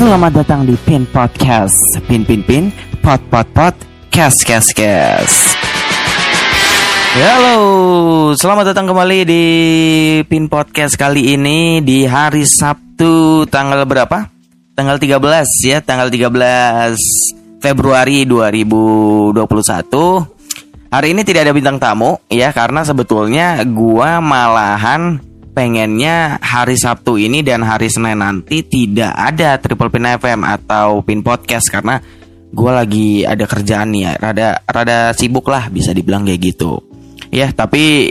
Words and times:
Selamat 0.00 0.32
datang 0.32 0.64
di 0.64 0.72
Pin 0.80 1.04
Podcast. 1.04 1.76
Pin 2.08 2.24
Pin 2.24 2.40
Pin, 2.40 2.72
Pot 3.04 3.20
Pot 3.28 3.44
Pot, 3.52 3.76
Kes 4.08 4.32
Kes 4.48 4.72
Kes. 4.72 5.28
Halo, 7.20 8.32
selamat 8.32 8.72
datang 8.72 8.88
kembali 8.88 9.28
di 9.28 9.44
Pin 10.24 10.48
Podcast 10.48 10.96
kali 10.96 11.36
ini 11.36 11.84
di 11.84 12.08
hari 12.08 12.48
Sabtu 12.48 13.44
tanggal 13.52 13.84
berapa? 13.84 14.24
Tanggal 14.72 14.96
13 14.96 15.68
ya, 15.68 15.84
tanggal 15.84 16.08
13 16.08 17.60
Februari 17.60 18.24
2021. 18.24 19.36
Hari 20.96 21.12
ini 21.12 21.28
tidak 21.28 21.44
ada 21.44 21.52
bintang 21.52 21.76
tamu 21.76 22.16
ya 22.32 22.56
karena 22.56 22.88
sebetulnya 22.88 23.60
gua 23.68 24.24
malahan 24.24 25.20
pengennya 25.50 26.38
hari 26.38 26.78
Sabtu 26.78 27.18
ini 27.18 27.42
dan 27.42 27.66
hari 27.66 27.90
Senin 27.90 28.22
nanti 28.22 28.62
tidak 28.62 29.12
ada 29.14 29.58
Triple 29.58 29.90
Pin 29.90 30.06
FM 30.06 30.40
atau 30.46 31.02
Pin 31.02 31.20
Podcast 31.20 31.66
karena 31.68 31.98
gue 32.50 32.70
lagi 32.70 33.22
ada 33.22 33.44
kerjaan 33.46 33.94
nih 33.94 34.02
ya, 34.06 34.12
rada 34.18 34.48
rada 34.66 34.98
sibuk 35.14 35.46
lah 35.50 35.70
bisa 35.70 35.94
dibilang 35.94 36.26
kayak 36.26 36.40
gitu. 36.42 36.82
Ya 37.30 37.50
tapi 37.54 38.10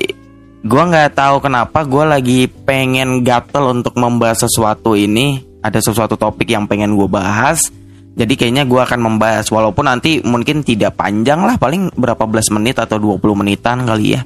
gue 0.60 0.84
nggak 0.84 1.16
tahu 1.16 1.44
kenapa 1.44 1.84
gue 1.88 2.06
lagi 2.08 2.40
pengen 2.48 3.24
gatel 3.24 3.72
untuk 3.72 3.96
membahas 3.96 4.48
sesuatu 4.48 4.96
ini. 4.96 5.48
Ada 5.60 5.92
sesuatu 5.92 6.16
topik 6.16 6.48
yang 6.48 6.72
pengen 6.72 6.96
gue 6.96 7.08
bahas. 7.12 7.68
Jadi 8.16 8.40
kayaknya 8.40 8.64
gue 8.64 8.80
akan 8.80 9.00
membahas 9.00 9.48
walaupun 9.52 9.92
nanti 9.92 10.24
mungkin 10.24 10.64
tidak 10.64 10.96
panjang 10.96 11.44
lah 11.44 11.60
paling 11.60 11.92
berapa 12.00 12.24
belas 12.28 12.48
menit 12.52 12.80
atau 12.80 12.96
20 12.96 13.20
menitan 13.36 13.84
kali 13.84 14.16
ya. 14.16 14.24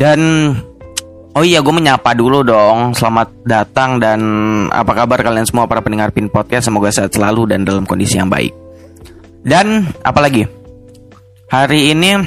Dan 0.00 0.52
Oh 1.32 1.40
iya, 1.40 1.64
gue 1.64 1.72
menyapa 1.72 2.12
dulu 2.12 2.44
dong. 2.44 2.92
Selamat 2.92 3.32
datang 3.48 3.96
dan 3.96 4.20
apa 4.68 4.92
kabar 4.92 5.16
kalian 5.24 5.48
semua 5.48 5.64
para 5.64 5.80
pendengar 5.80 6.12
Pin 6.12 6.28
Podcast? 6.28 6.68
Semoga 6.68 6.92
sehat 6.92 7.16
selalu 7.16 7.48
dan 7.48 7.64
dalam 7.64 7.88
kondisi 7.88 8.20
yang 8.20 8.28
baik. 8.28 8.52
Dan 9.40 9.88
apalagi 10.04 10.44
hari 11.48 11.96
ini, 11.96 12.20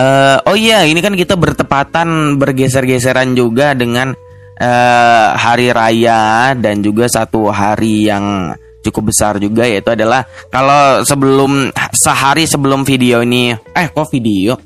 uh, 0.00 0.38
oh 0.48 0.56
iya, 0.56 0.88
ini 0.88 1.04
kan 1.04 1.12
kita 1.12 1.36
bertepatan 1.36 2.40
bergeser-geseran 2.40 3.36
juga 3.36 3.76
dengan 3.76 4.16
uh, 4.56 5.28
hari 5.36 5.68
raya 5.68 6.56
dan 6.56 6.80
juga 6.80 7.12
satu 7.12 7.52
hari 7.52 8.08
yang 8.08 8.56
cukup 8.80 9.12
besar 9.12 9.36
juga 9.36 9.68
yaitu 9.68 9.92
adalah 9.92 10.24
kalau 10.48 11.04
sebelum 11.04 11.68
sehari 11.92 12.48
sebelum 12.48 12.88
video 12.88 13.20
ini, 13.20 13.52
eh 13.52 13.92
kok 13.92 14.08
video? 14.08 14.56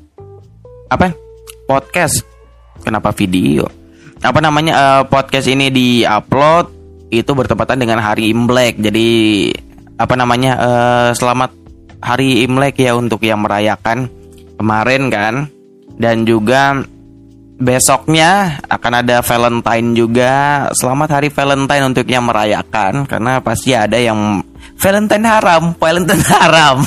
Apa? 0.87 1.11
Podcast 1.67 2.36
kenapa 2.87 3.11
video? 3.11 3.67
Apa 4.23 4.39
namanya 4.39 4.73
uh, 4.79 5.03
podcast 5.03 5.51
ini 5.51 5.67
di 5.67 6.07
upload 6.07 6.71
itu 7.11 7.27
bertepatan 7.35 7.83
dengan 7.83 7.99
hari 7.99 8.31
Imlek. 8.31 8.79
Jadi 8.79 9.09
apa 9.99 10.15
namanya 10.15 10.51
uh, 10.55 11.09
selamat 11.11 11.51
hari 11.99 12.47
Imlek 12.47 12.79
ya 12.79 12.95
untuk 12.95 13.19
yang 13.27 13.43
merayakan 13.43 14.07
kemarin 14.55 15.11
kan. 15.11 15.35
Dan 15.97 16.23
juga 16.29 16.79
besoknya 17.57 18.61
akan 18.69 18.93
ada 19.03 19.25
Valentine 19.25 19.89
juga. 19.97 20.33
Selamat 20.77 21.19
hari 21.19 21.33
Valentine 21.33 21.83
untuk 21.89 22.05
yang 22.05 22.25
merayakan 22.29 23.09
karena 23.09 23.41
pasti 23.41 23.73
ada 23.73 23.97
yang 23.97 24.45
Valentine 24.77 25.25
haram, 25.25 25.73
Valentine 25.81 26.21
haram. 26.21 26.85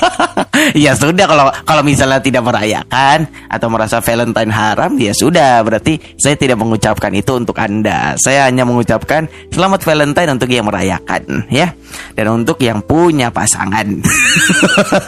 ya 0.84 0.96
sudah 0.96 1.28
kalau 1.28 1.44
kalau 1.68 1.82
misalnya 1.84 2.24
tidak 2.24 2.40
merayakan 2.40 3.28
atau 3.52 3.68
merasa 3.68 4.00
Valentine 4.00 4.48
haram 4.48 4.96
ya 4.96 5.12
sudah 5.12 5.60
berarti 5.60 6.00
saya 6.16 6.40
tidak 6.40 6.56
mengucapkan 6.56 7.12
itu 7.12 7.36
untuk 7.36 7.60
Anda. 7.60 8.16
Saya 8.16 8.48
hanya 8.48 8.64
mengucapkan 8.64 9.28
selamat 9.52 9.84
Valentine 9.84 10.32
untuk 10.32 10.48
yang 10.48 10.64
merayakan 10.64 11.52
ya 11.52 11.76
dan 12.16 12.26
untuk 12.32 12.56
yang 12.64 12.80
punya 12.80 13.28
pasangan. 13.28 14.00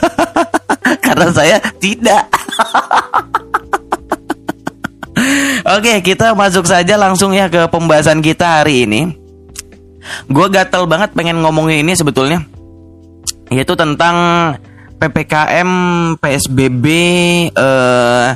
Karena 1.05 1.27
saya 1.33 1.57
tidak. 1.81 2.29
Oke, 5.65 6.05
kita 6.05 6.37
masuk 6.37 6.69
saja 6.69 6.93
langsung 6.93 7.33
ya 7.33 7.49
ke 7.49 7.65
pembahasan 7.73 8.21
kita 8.21 8.61
hari 8.61 8.85
ini. 8.85 9.09
Gue 10.29 10.45
gatel 10.53 10.85
banget 10.85 11.17
pengen 11.17 11.41
ngomongin 11.41 11.81
ini 11.81 11.97
sebetulnya. 11.97 12.45
Yaitu 13.49 13.73
tentang 13.73 14.15
PPKM, 15.01 15.69
PSBB, 16.21 16.85
eh, 17.49 18.27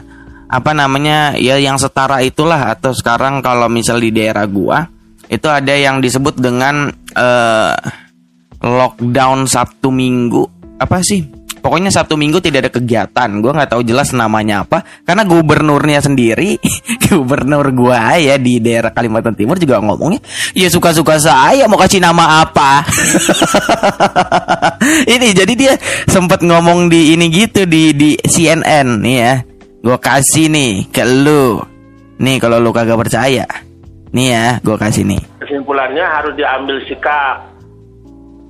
apa 0.49 0.71
namanya 0.73 1.37
ya 1.37 1.61
yang 1.61 1.77
setara 1.77 2.25
itulah 2.25 2.73
atau 2.73 2.89
sekarang 2.89 3.45
kalau 3.45 3.69
misal 3.69 4.01
di 4.01 4.09
daerah 4.09 4.49
gua 4.49 4.89
itu 5.29 5.45
ada 5.45 5.77
yang 5.77 6.01
disebut 6.01 6.41
dengan 6.41 6.89
eh, 7.13 7.77
lockdown 8.57 9.45
Sabtu 9.45 9.93
Minggu 9.93 10.41
apa 10.81 11.05
sih 11.05 11.21
pokoknya 11.59 11.93
Sabtu 11.93 12.15
Minggu 12.15 12.39
tidak 12.41 12.67
ada 12.67 12.71
kegiatan. 12.73 13.29
Gue 13.39 13.51
nggak 13.53 13.75
tahu 13.75 13.81
jelas 13.85 14.11
namanya 14.15 14.65
apa. 14.65 14.81
Karena 15.03 15.27
gubernurnya 15.27 15.99
sendiri 16.01 16.57
gubernur 17.07 17.69
gue 17.71 17.99
ya 18.23 18.35
di 18.39 18.57
daerah 18.63 18.89
Kalimantan 18.95 19.35
Timur 19.35 19.59
juga 19.59 19.83
ngomongnya 19.83 20.19
ya 20.55 20.71
suka-suka 20.71 21.19
saya 21.19 21.67
mau 21.67 21.77
kasih 21.77 22.01
nama 22.01 22.43
apa? 22.43 22.83
Ini 25.13 25.27
jadi 25.35 25.53
dia 25.53 25.73
sempat 26.07 26.41
ngomong 26.41 26.87
di 26.87 27.13
ini 27.13 27.27
gitu 27.29 27.67
di 27.67 27.91
di 27.93 28.15
CNN 28.15 29.03
nih 29.03 29.17
ya. 29.19 29.33
Gue 29.79 29.97
kasih 29.99 30.51
nih 30.51 30.91
ke 30.91 31.03
lu. 31.03 31.59
Nih 32.19 32.35
kalau 32.41 32.59
lu 32.59 32.71
kagak 32.75 32.99
percaya. 32.99 33.47
Nih 34.11 34.27
ya 34.33 34.47
gue 34.59 34.75
kasih 34.75 35.05
nih. 35.05 35.21
Kesimpulannya 35.43 36.03
harus 36.03 36.33
diambil 36.35 36.81
sikap 36.89 37.45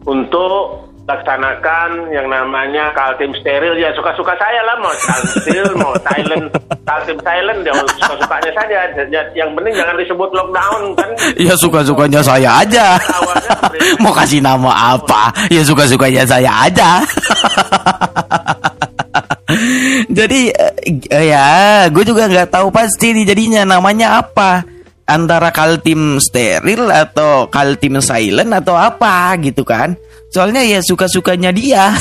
untuk 0.07 0.88
laksanakan 1.09 2.13
yang 2.13 2.29
namanya 2.29 2.93
kaltim 2.93 3.33
steril. 3.41 3.73
Ya 3.81 3.89
suka-suka 3.97 4.37
saya 4.37 4.61
lah 4.61 4.75
mau 4.77 4.93
kaltim 4.93 5.65
mau 5.81 5.93
silent 6.05 6.45
kaltim 6.85 7.17
silent 7.25 7.59
ya 7.65 7.73
suka-sukanya 7.97 8.51
saja. 8.53 8.77
Ya, 9.09 9.21
yang 9.33 9.49
penting 9.57 9.73
jangan 9.73 9.95
disebut 9.97 10.29
lockdown 10.29 10.81
kan? 10.93 11.09
Ya 11.33 11.53
suka-sukanya 11.57 12.21
saya 12.21 12.61
aja. 12.61 13.01
Mau 13.97 14.13
kasih 14.13 14.45
nama 14.45 14.97
apa? 14.97 15.33
Ya 15.49 15.65
suka-sukanya 15.65 16.29
saya 16.29 16.69
aja. 16.69 17.01
Jadi 20.09 20.53
eh, 20.53 21.25
ya 21.25 21.45
gue 21.89 22.05
juga 22.05 22.29
nggak 22.29 22.53
tahu 22.53 22.69
pasti 22.69 23.17
nih 23.17 23.25
jadinya 23.33 23.65
namanya 23.65 24.21
apa. 24.21 24.61
Antara 25.09 25.49
kaltim 25.49 26.21
steril 26.21 26.85
atau 26.93 27.49
kaltim 27.49 27.97
silent 27.97 28.53
atau 28.53 28.77
apa 28.77 29.33
gitu 29.41 29.65
kan 29.65 29.97
Soalnya 30.29 30.61
ya 30.61 30.79
suka-sukanya 30.85 31.49
dia. 31.49 31.89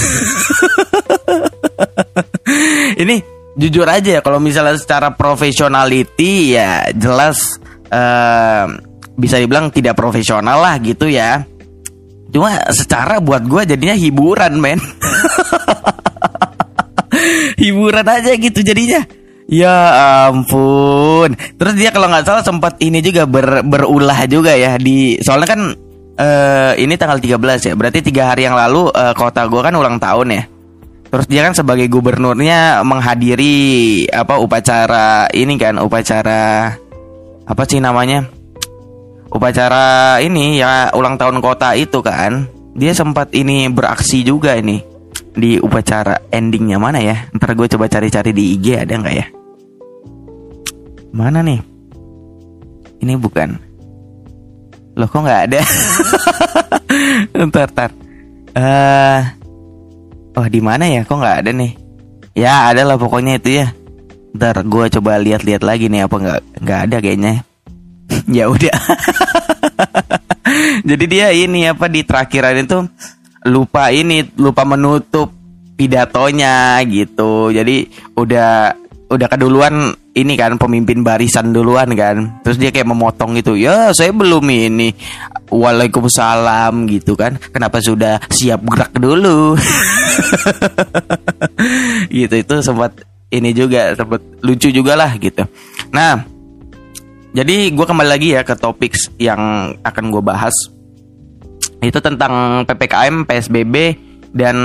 Ini 3.03 3.17
jujur 3.57 3.89
aja 3.89 4.19
ya 4.19 4.21
kalau 4.21 4.39
misalnya 4.39 4.79
secara 4.79 5.11
profesionality 5.17 6.55
ya 6.55 6.87
jelas 6.95 7.59
uh, 7.91 8.71
bisa 9.19 9.41
dibilang 9.41 9.73
tidak 9.73 9.97
profesional 9.97 10.61
lah 10.61 10.77
gitu 10.79 11.09
ya. 11.09 11.41
Cuma 12.29 12.61
secara 12.69 13.25
buat 13.25 13.49
gue 13.49 13.65
jadinya 13.65 13.97
hiburan 13.97 14.61
men. 14.61 14.77
hiburan 17.65 18.05
aja 18.05 18.37
gitu 18.37 18.61
jadinya. 18.61 19.01
Ya 19.49 19.73
ampun. 20.29 21.33
Terus 21.57 21.75
dia 21.81 21.89
kalau 21.89 22.13
nggak 22.13 22.29
salah 22.29 22.45
sempat 22.45 22.77
ini 22.85 23.01
juga 23.01 23.25
ber, 23.25 23.65
berulah 23.65 24.29
juga 24.29 24.53
ya 24.53 24.77
di 24.77 25.17
soalnya 25.25 25.49
kan 25.49 25.88
uh, 26.19 26.73
ini 26.75 26.95
tanggal 26.99 27.23
13 27.23 27.73
ya. 27.73 27.75
Berarti 27.79 28.03
tiga 28.03 28.35
hari 28.35 28.45
yang 28.45 28.59
lalu 28.59 28.91
uh, 28.91 29.15
kota 29.15 29.47
gue 29.47 29.61
kan 29.63 29.73
ulang 29.73 29.97
tahun 30.03 30.35
ya. 30.35 30.43
Terus 31.09 31.25
dia 31.25 31.41
kan 31.41 31.57
sebagai 31.57 31.89
gubernurnya 31.89 32.85
menghadiri 32.85 34.05
apa 34.13 34.37
upacara 34.37 35.33
ini 35.33 35.57
kan 35.57 35.81
upacara 35.81 36.77
apa 37.49 37.63
sih 37.65 37.81
namanya? 37.81 38.29
Upacara 39.33 40.21
ini 40.21 40.61
ya 40.61 40.93
ulang 40.93 41.17
tahun 41.17 41.41
kota 41.41 41.73
itu 41.79 42.05
kan. 42.05 42.45
Dia 42.79 42.93
sempat 42.95 43.33
ini 43.35 43.67
beraksi 43.73 44.23
juga 44.23 44.55
ini 44.55 44.79
di 45.33 45.57
upacara 45.59 46.29
endingnya 46.29 46.77
mana 46.77 47.01
ya? 47.01 47.27
Ntar 47.33 47.57
gue 47.57 47.67
coba 47.73 47.89
cari-cari 47.89 48.31
di 48.37 48.55
IG 48.59 48.77
ada 48.77 48.95
nggak 49.01 49.17
ya? 49.17 49.27
Mana 51.17 51.41
nih? 51.41 51.61
Ini 53.01 53.15
bukan. 53.17 53.68
Loh 54.99 55.07
kok 55.07 55.23
nggak 55.23 55.43
ada? 55.47 55.61
ntar, 57.47 57.71
ntar. 57.71 57.91
Uh, 58.59 59.23
oh 60.35 60.47
di 60.51 60.59
mana 60.59 60.91
ya? 60.91 61.07
Kok 61.07 61.23
nggak 61.23 61.39
ada 61.47 61.51
nih? 61.55 61.73
Ya 62.35 62.67
ada 62.67 62.83
lah 62.83 62.99
pokoknya 62.99 63.39
itu 63.39 63.63
ya. 63.63 63.71
Ntar 64.35 64.67
gue 64.67 64.85
coba 64.99 65.23
lihat-lihat 65.23 65.63
lagi 65.63 65.87
nih 65.87 66.11
apa 66.11 66.17
nggak 66.19 66.41
nggak 66.67 66.81
ada 66.91 66.97
kayaknya. 66.99 67.47
ya 68.43 68.51
udah. 68.51 68.75
Jadi 70.89 71.05
dia 71.07 71.31
ini 71.31 71.71
apa 71.71 71.87
di 71.87 72.03
terakhiran 72.03 72.59
itu 72.59 72.83
lupa 73.47 73.95
ini 73.95 74.27
lupa 74.35 74.67
menutup 74.67 75.31
pidatonya 75.79 76.83
gitu. 76.91 77.55
Jadi 77.55 77.87
udah 78.19 78.75
udah 79.15 79.27
keduluan 79.31 79.95
ini 80.19 80.35
kan 80.35 80.59
pemimpin 80.59 81.07
barisan 81.07 81.55
duluan 81.55 81.95
kan. 81.95 82.43
Terus 82.43 82.59
dia 82.59 82.75
kayak 82.75 82.91
memotong 82.91 83.39
gitu 83.39 83.55
ya 83.55 83.95
saya 83.95 84.11
belum 84.11 84.43
ini 84.51 84.91
waalaikumsalam 85.49 86.75
gitu 86.91 87.15
kan. 87.15 87.39
Kenapa 87.55 87.79
sudah 87.79 88.19
siap 88.29 88.67
gerak 88.67 88.93
dulu? 88.99 89.55
Gitu 92.09 92.35
itu 92.43 92.55
sempat 92.65 92.91
ini 93.31 93.55
juga 93.55 93.95
sempat 93.95 94.19
lucu 94.43 94.73
juga 94.73 94.99
lah 94.99 95.15
gitu. 95.21 95.47
Nah 95.95 96.25
jadi 97.37 97.71
gue 97.71 97.87
kembali 97.87 98.09
lagi 98.09 98.35
ya 98.35 98.43
ke 98.43 98.57
topik 98.59 98.97
yang 99.21 99.71
akan 99.85 100.05
gue 100.11 100.23
bahas. 100.25 100.55
Itu 101.79 102.03
tentang 102.03 102.65
ppkm 102.67 103.29
psbb 103.29 103.75
dan 104.33 104.57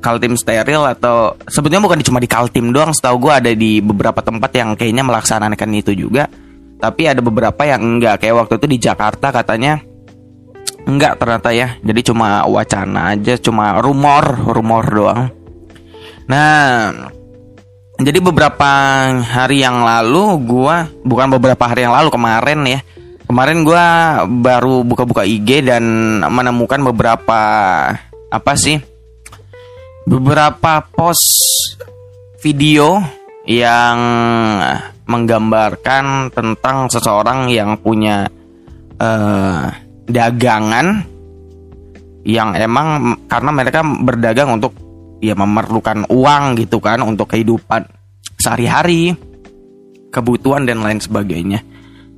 Kaltim 0.00 0.38
steril 0.38 0.86
atau 0.88 1.36
sebetulnya 1.44 1.84
bukan 1.84 2.00
cuma 2.00 2.22
di 2.22 2.28
Kaltim 2.30 2.72
doang 2.72 2.94
setahu 2.94 3.28
gue 3.28 3.32
ada 3.32 3.52
di 3.52 3.84
beberapa 3.84 4.24
tempat 4.24 4.50
yang 4.54 4.72
kayaknya 4.78 5.04
melaksanakan 5.04 5.68
itu 5.76 5.92
juga. 5.92 6.30
Tapi 6.78 7.10
ada 7.10 7.18
beberapa 7.18 7.66
yang 7.66 7.82
enggak. 7.82 8.22
Kayak 8.22 8.46
waktu 8.46 8.54
itu 8.62 8.66
di 8.70 8.78
Jakarta 8.78 9.34
katanya 9.34 9.82
enggak 10.86 11.18
ternyata 11.18 11.50
ya. 11.50 11.74
Jadi 11.82 12.00
cuma 12.06 12.46
wacana 12.46 13.18
aja 13.18 13.34
cuma 13.36 13.82
rumor 13.82 14.24
rumor 14.46 14.84
doang. 14.86 15.22
Nah 16.30 16.94
jadi 17.98 18.22
beberapa 18.22 18.70
hari 19.18 19.66
yang 19.66 19.82
lalu 19.82 20.38
gua 20.46 20.86
bukan 21.02 21.34
beberapa 21.34 21.66
hari 21.66 21.82
yang 21.82 21.92
lalu 21.92 22.14
kemarin 22.14 22.62
ya. 22.62 22.80
Kemarin 23.26 23.66
gua 23.66 23.84
baru 24.24 24.86
buka-buka 24.86 25.26
IG 25.26 25.66
dan 25.66 25.84
menemukan 26.24 26.80
beberapa 26.80 27.42
apa 28.28 28.52
sih? 28.56 28.76
Beberapa 30.08 30.84
post 30.88 31.28
video 32.40 33.00
yang 33.48 33.98
menggambarkan 35.08 36.28
tentang 36.32 36.92
seseorang 36.92 37.48
yang 37.48 37.80
punya 37.80 38.28
uh, 39.00 39.72
dagangan 40.04 41.04
yang 42.28 42.52
emang 42.52 43.16
karena 43.24 43.50
mereka 43.52 43.80
berdagang 43.80 44.60
untuk 44.60 44.76
ya 45.24 45.32
memerlukan 45.32 46.04
uang 46.12 46.60
gitu 46.60 46.76
kan 46.76 47.00
untuk 47.00 47.32
kehidupan 47.32 47.88
sehari-hari 48.36 49.16
kebutuhan 50.12 50.68
dan 50.68 50.84
lain 50.84 51.00
sebagainya. 51.00 51.64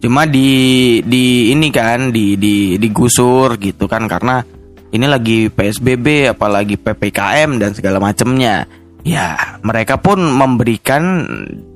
Cuma 0.00 0.26
di 0.26 0.98
di 1.04 1.54
ini 1.54 1.70
kan 1.70 2.10
di 2.10 2.34
di 2.34 2.74
digusur 2.74 3.54
gitu 3.60 3.86
kan 3.86 4.10
karena 4.10 4.42
ini 4.90 5.06
lagi 5.06 5.46
PSBB 5.50 6.34
apalagi 6.34 6.74
PPKM 6.74 7.58
dan 7.58 7.70
segala 7.74 8.02
macamnya 8.02 8.66
ya 9.06 9.58
mereka 9.64 9.96
pun 9.96 10.20
memberikan 10.20 11.24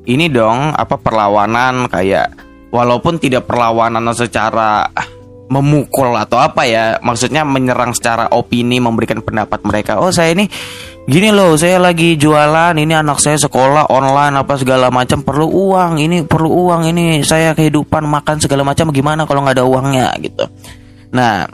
ini 0.04 0.28
dong 0.28 0.74
apa 0.76 1.00
perlawanan 1.00 1.88
kayak 1.88 2.34
walaupun 2.68 3.16
tidak 3.22 3.48
perlawanan 3.48 4.04
secara 4.12 4.84
memukul 5.48 6.12
atau 6.16 6.40
apa 6.40 6.66
ya 6.66 6.98
maksudnya 7.00 7.44
menyerang 7.44 7.94
secara 7.94 8.32
opini 8.32 8.80
memberikan 8.80 9.20
pendapat 9.20 9.60
mereka 9.62 10.00
oh 10.00 10.10
saya 10.10 10.32
ini 10.34 10.48
gini 11.04 11.28
loh 11.28 11.52
saya 11.60 11.76
lagi 11.76 12.16
jualan 12.16 12.72
ini 12.80 12.96
anak 12.96 13.20
saya 13.20 13.36
sekolah 13.36 13.92
online 13.92 14.40
apa 14.40 14.56
segala 14.56 14.88
macam 14.88 15.20
perlu 15.20 15.46
uang 15.52 16.00
ini 16.00 16.24
perlu 16.24 16.48
uang 16.48 16.88
ini 16.88 17.20
saya 17.20 17.52
kehidupan 17.52 18.08
makan 18.08 18.40
segala 18.40 18.64
macam 18.64 18.88
gimana 18.88 19.28
kalau 19.28 19.44
nggak 19.44 19.60
ada 19.60 19.68
uangnya? 19.68 20.16
Gitu. 20.16 20.44
Nah 21.12 21.44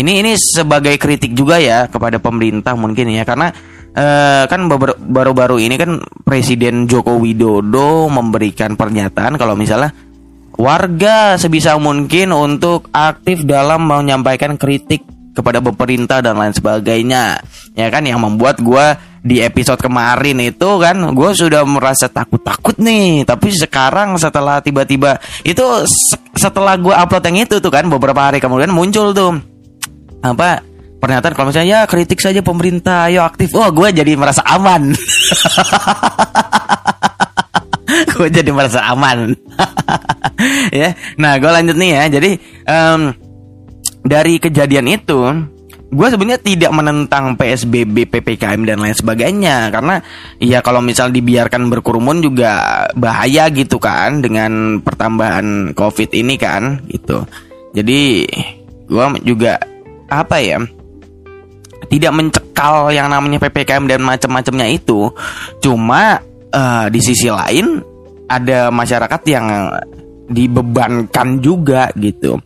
ini 0.00 0.24
ini 0.24 0.32
sebagai 0.36 0.96
kritik 0.96 1.36
juga 1.36 1.60
ya 1.60 1.86
kepada 1.86 2.16
pemerintah 2.18 2.74
mungkin 2.74 3.12
ya 3.12 3.22
karena 3.28 3.52
uh, 3.94 4.44
kan 4.48 4.66
baru-baru 4.98 5.62
ini 5.62 5.76
kan 5.76 6.00
Presiden 6.24 6.88
Joko 6.88 7.20
Widodo 7.20 8.08
memberikan 8.08 8.74
pernyataan 8.74 9.36
kalau 9.36 9.54
misalnya 9.54 9.92
warga 10.60 11.40
sebisa 11.40 11.80
mungkin 11.80 12.36
untuk 12.36 12.92
aktif 12.92 13.48
dalam 13.48 13.88
menyampaikan 13.88 14.60
kritik 14.60 15.02
kepada 15.30 15.62
pemerintah 15.62 16.20
dan 16.20 16.36
lain 16.36 16.52
sebagainya. 16.52 17.40
Ya 17.78 17.86
kan 17.88 18.04
yang 18.04 18.20
membuat 18.20 18.60
gue 18.60 18.98
di 19.20 19.40
episode 19.40 19.80
kemarin 19.80 20.36
itu 20.40 20.68
kan 20.80 20.96
gue 21.16 21.30
sudah 21.32 21.64
merasa 21.64 22.12
takut-takut 22.12 22.76
nih. 22.76 23.24
Tapi 23.24 23.48
sekarang 23.56 24.20
setelah 24.20 24.60
tiba-tiba 24.60 25.16
itu 25.46 25.64
setelah 26.36 26.76
gue 26.76 26.92
upload 26.92 27.24
yang 27.32 27.48
itu 27.48 27.56
tuh 27.62 27.72
kan 27.72 27.88
beberapa 27.88 28.20
hari 28.20 28.42
kemudian 28.42 28.74
muncul 28.74 29.16
tuh 29.16 29.49
apa 30.20 30.60
pernyataan 31.00 31.32
kalau 31.32 31.48
misalnya 31.48 31.84
ya 31.84 31.88
kritik 31.88 32.20
saja 32.20 32.44
pemerintah 32.44 33.08
ayo 33.08 33.24
aktif. 33.24 33.56
Wah 33.56 33.68
oh, 33.68 33.70
gue 33.72 33.88
jadi 33.90 34.12
merasa 34.14 34.44
aman. 34.44 34.92
Gue 37.90 38.28
jadi 38.30 38.50
merasa 38.54 38.84
aman. 38.86 39.34
Ya 40.72 40.96
nah 41.20 41.36
gue 41.36 41.50
lanjut 41.52 41.76
nih 41.76 41.90
ya. 41.92 42.04
Jadi 42.16 42.30
um, 42.64 43.12
dari 44.00 44.40
kejadian 44.40 44.88
itu 44.88 45.20
gue 45.90 46.06
sebenarnya 46.08 46.40
tidak 46.40 46.72
menentang 46.72 47.34
PSBB, 47.36 48.08
PPKM 48.08 48.64
dan 48.64 48.80
lain 48.80 48.96
sebagainya. 48.96 49.68
Karena 49.68 50.00
ya 50.40 50.64
kalau 50.64 50.80
misal 50.80 51.12
dibiarkan 51.12 51.68
berkerumun 51.68 52.24
juga 52.24 52.86
bahaya 52.96 53.52
gitu 53.52 53.76
kan 53.76 54.24
dengan 54.24 54.80
pertambahan 54.80 55.76
COVID 55.76 56.08
ini 56.16 56.40
kan 56.40 56.88
gitu. 56.88 57.26
Jadi 57.76 58.24
gue 58.88 59.04
juga 59.28 59.60
apa 60.10 60.36
ya 60.42 60.58
tidak 61.90 62.12
mencekal 62.12 62.92
yang 62.92 63.08
namanya 63.08 63.40
ppkm 63.40 63.88
dan 63.88 64.00
macam-macamnya 64.04 64.66
itu. 64.70 65.08
Cuma 65.58 66.22
uh, 66.52 66.86
di 66.86 67.00
sisi 67.00 67.26
lain 67.26 67.80
ada 68.30 68.68
masyarakat 68.68 69.20
yang 69.26 69.46
dibebankan 70.30 71.42
juga 71.42 71.88
gitu. 71.96 72.36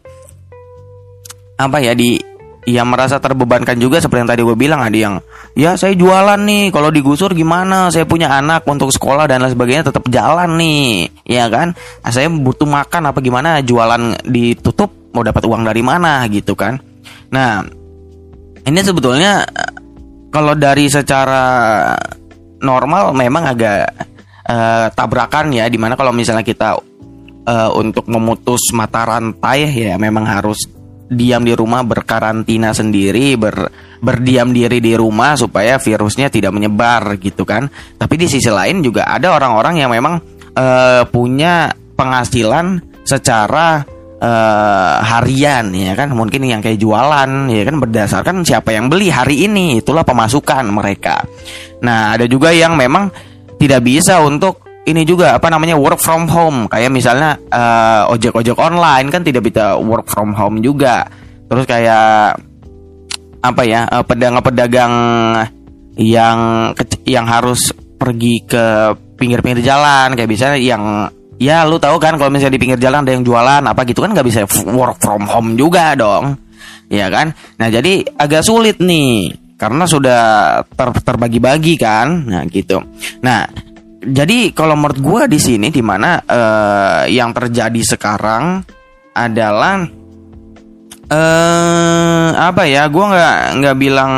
Apa 1.61 1.83
ya 1.83 1.93
di 1.93 2.17
yang 2.65 2.89
merasa 2.89 3.21
terbebankan 3.21 3.77
juga 3.77 4.01
seperti 4.01 4.25
yang 4.25 4.31
tadi 4.33 4.41
gue 4.41 4.57
bilang 4.57 4.81
ada 4.81 4.97
yang 4.97 5.21
ya 5.53 5.77
saya 5.77 5.93
jualan 5.93 6.41
nih 6.41 6.73
kalau 6.73 6.89
digusur 6.89 7.37
gimana? 7.37 7.93
Saya 7.93 8.09
punya 8.09 8.33
anak 8.33 8.65
untuk 8.65 8.89
sekolah 8.89 9.29
dan 9.29 9.45
lain 9.45 9.53
sebagainya 9.53 9.93
tetap 9.93 10.09
jalan 10.09 10.57
nih. 10.57 11.13
Ya 11.29 11.53
kan? 11.53 11.77
Nah, 11.77 12.11
saya 12.15 12.33
butuh 12.33 12.65
makan 12.65 13.13
apa 13.13 13.21
gimana? 13.21 13.61
Jualan 13.61 14.25
ditutup 14.25 15.13
mau 15.13 15.21
dapat 15.21 15.45
uang 15.45 15.69
dari 15.69 15.85
mana? 15.85 16.25
Gitu 16.33 16.57
kan 16.57 16.94
Nah, 17.35 17.67
ini 18.63 18.81
sebetulnya 18.81 19.43
kalau 20.31 20.55
dari 20.55 20.87
secara 20.87 21.43
normal 22.63 23.11
memang 23.11 23.51
agak 23.51 23.91
uh, 24.47 24.87
tabrakan 24.95 25.51
ya 25.51 25.67
di 25.67 25.75
mana 25.75 25.99
kalau 25.99 26.15
misalnya 26.15 26.47
kita 26.47 26.79
uh, 27.45 27.71
untuk 27.75 28.07
memutus 28.07 28.71
mata 28.71 29.03
rantai 29.03 29.67
ya 29.75 29.99
memang 29.99 30.25
harus 30.25 30.71
diam 31.05 31.45
di 31.45 31.53
rumah 31.53 31.85
berkarantina 31.85 32.73
sendiri 32.73 33.37
ber 33.37 33.69
berdiam 34.01 34.53
diri 34.53 34.81
di 34.81 34.97
rumah 34.97 35.37
supaya 35.37 35.81
virusnya 35.81 36.29
tidak 36.29 36.53
menyebar 36.53 37.17
gitu 37.21 37.43
kan. 37.43 37.69
Tapi 37.97 38.15
di 38.21 38.27
sisi 38.29 38.49
lain 38.49 38.85
juga 38.85 39.09
ada 39.09 39.33
orang-orang 39.33 39.81
yang 39.81 39.91
memang 39.93 40.21
uh, 40.57 41.03
punya 41.09 41.73
penghasilan 41.97 42.81
secara 43.05 43.85
uh, 44.21 44.97
harian 45.03 45.73
ya 45.75 45.93
kan 45.99 46.13
mungkin 46.15 46.47
yang 46.47 46.61
kayak 46.61 46.79
jualan 46.79 47.31
ya 47.51 47.63
kan 47.67 47.77
berdasarkan 47.81 48.37
siapa 48.47 48.75
yang 48.75 48.87
beli 48.87 49.11
hari 49.11 49.49
ini 49.49 49.81
itulah 49.81 50.07
pemasukan 50.07 50.67
mereka. 50.71 51.25
Nah, 51.83 52.15
ada 52.15 52.29
juga 52.31 52.55
yang 52.55 52.79
memang 52.79 53.11
tidak 53.59 53.83
bisa 53.83 54.21
untuk 54.23 54.63
ini 54.85 55.03
juga 55.09 55.41
apa 55.41 55.49
namanya 55.49 55.81
work 55.81 55.97
from 55.97 56.29
home 56.29 56.69
kayak 56.69 56.93
misalnya 56.93 57.41
uh, 57.49 58.13
ojek-ojek 58.13 58.61
online 58.61 59.09
kan 59.09 59.25
tidak 59.25 59.49
bisa 59.49 59.81
work 59.81 60.07
from 60.13 60.37
home 60.37 60.61
juga. 60.61 61.09
Terus 61.49 61.65
kayak 61.65 62.37
apa 63.45 63.63
ya 63.65 63.85
uh, 63.89 64.05
pedagang-pedagang 64.05 64.95
yang 66.01 66.73
yang 67.07 67.27
harus 67.29 67.71
pergi 68.01 68.43
ke 68.45 68.65
pinggir-pinggir 69.15 69.63
jalan 69.63 70.13
kayak 70.19 70.29
misalnya 70.29 70.59
yang 70.61 70.83
ya 71.39 71.67
lu 71.67 71.77
tahu 71.79 71.97
kan 71.99 72.15
kalau 72.17 72.31
misalnya 72.31 72.55
di 72.55 72.63
pinggir 72.63 72.81
jalan 72.81 73.03
ada 73.03 73.13
yang 73.15 73.25
jualan 73.27 73.63
apa 73.63 73.81
gitu 73.87 74.05
kan 74.05 74.15
nggak 74.15 74.27
bisa 74.27 74.41
work 74.71 74.99
from 75.03 75.27
home 75.27 75.59
juga 75.59 75.95
dong. 75.99 76.39
Ya 76.93 77.09
kan? 77.09 77.33
Nah 77.59 77.69
jadi 77.73 78.05
agak 78.21 78.45
sulit 78.45 78.79
nih 78.79 79.33
karena 79.57 79.89
sudah 79.89 80.23
ter 80.69 80.89
terbagi-bagi 81.01 81.75
kan? 81.81 82.29
Nah 82.29 82.43
gitu. 82.47 82.79
Nah 83.25 83.49
jadi 84.05 84.53
kalau 84.53 84.77
menurut 84.77 85.01
gue 85.01 85.23
di 85.33 85.41
sini 85.41 85.73
di 85.73 85.81
mana 85.81 86.21
uh, 86.21 87.03
yang 87.09 87.33
terjadi 87.33 87.97
sekarang 87.97 88.61
adalah 89.17 89.81
uh, 91.09 92.29
apa 92.37 92.63
ya? 92.69 92.85
Gue 92.93 93.05
nggak 93.09 93.39
nggak 93.65 93.77
bilang 93.81 94.13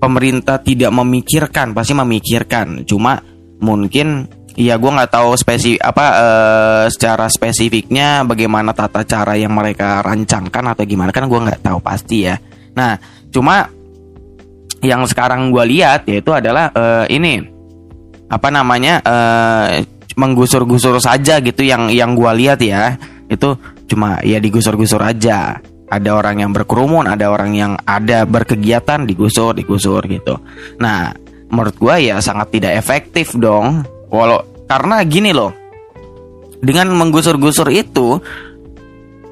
pemerintah 0.00 0.58
tidak 0.64 0.90
memikirkan 0.90 1.76
pasti 1.76 1.92
memikirkan. 1.92 2.88
Cuma 2.88 3.20
mungkin 3.62 4.26
Iya, 4.52 4.76
gue 4.76 4.90
nggak 4.92 5.12
tahu 5.12 5.32
spesifik 5.38 5.80
apa 5.80 6.06
uh, 6.12 6.84
secara 6.92 7.24
spesifiknya 7.32 8.20
bagaimana 8.28 8.76
tata 8.76 9.00
cara 9.08 9.32
yang 9.32 9.56
mereka 9.56 10.04
rancangkan 10.04 10.76
atau 10.76 10.84
gimana 10.84 11.08
kan 11.08 11.24
gue 11.24 11.40
nggak 11.40 11.64
tahu 11.64 11.80
pasti 11.80 12.28
ya. 12.28 12.36
Nah, 12.76 13.00
cuma 13.32 13.64
yang 14.84 15.08
sekarang 15.08 15.48
gue 15.48 15.64
lihat 15.72 16.04
yaitu 16.04 16.36
adalah 16.36 16.68
uh, 16.76 17.08
ini 17.08 17.40
apa 18.32 18.48
namanya 18.48 19.04
uh, 19.04 19.68
menggusur-gusur 20.16 20.96
saja 21.00 21.40
gitu 21.44 21.64
yang 21.64 21.92
yang 21.92 22.16
gua 22.16 22.32
lihat 22.32 22.64
ya. 22.64 22.96
Itu 23.28 23.60
cuma 23.88 24.20
ya 24.24 24.40
digusur-gusur 24.40 25.04
aja. 25.04 25.60
Ada 25.92 26.10
orang 26.16 26.40
yang 26.40 26.56
berkerumun 26.56 27.04
ada 27.04 27.28
orang 27.28 27.52
yang 27.52 27.76
ada 27.84 28.24
berkegiatan 28.24 29.04
digusur 29.04 29.52
digusur 29.52 30.00
gitu. 30.08 30.40
Nah 30.80 31.12
menurut 31.52 31.76
gua 31.76 32.00
ya 32.00 32.16
sangat 32.24 32.56
tidak 32.56 32.80
efektif 32.80 33.36
dong 33.36 33.84
walau 34.12 34.44
karena 34.68 35.00
gini 35.02 35.32
loh 35.32 35.50
dengan 36.62 36.92
menggusur-gusur 36.92 37.72
itu 37.72 38.20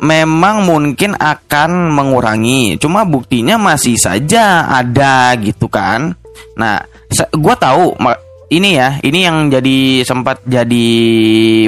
memang 0.00 0.64
mungkin 0.64 1.14
akan 1.14 1.92
mengurangi 1.92 2.80
cuma 2.80 3.04
buktinya 3.04 3.60
masih 3.60 4.00
saja 4.00 4.66
ada 4.66 5.36
gitu 5.38 5.68
kan 5.68 6.16
nah 6.56 6.80
gue 7.12 7.54
tahu 7.60 7.94
ini 8.50 8.74
ya, 8.74 8.98
ini 9.06 9.22
yang 9.22 9.46
jadi 9.46 10.02
sempat 10.02 10.42
jadi 10.42 10.88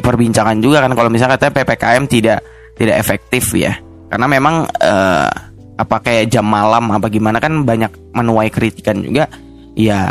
perbincangan 0.03 0.59
juga 0.59 0.83
kan 0.83 0.91
kalau 0.99 1.15
misalnya 1.15 1.39
katanya 1.39 1.55
PPKM 1.63 2.03
tidak 2.11 2.39
tidak 2.75 2.97
efektif 2.99 3.55
ya. 3.55 3.79
Karena 4.11 4.27
memang 4.27 4.67
uh, 4.67 5.31
apa 5.79 5.97
kayak 6.03 6.29
jam 6.29 6.43
malam 6.43 6.91
apa 6.91 7.07
gimana 7.07 7.39
kan 7.39 7.63
banyak 7.63 8.13
menuai 8.13 8.51
kritikan 8.51 8.99
juga. 8.99 9.31
Ya, 9.79 10.03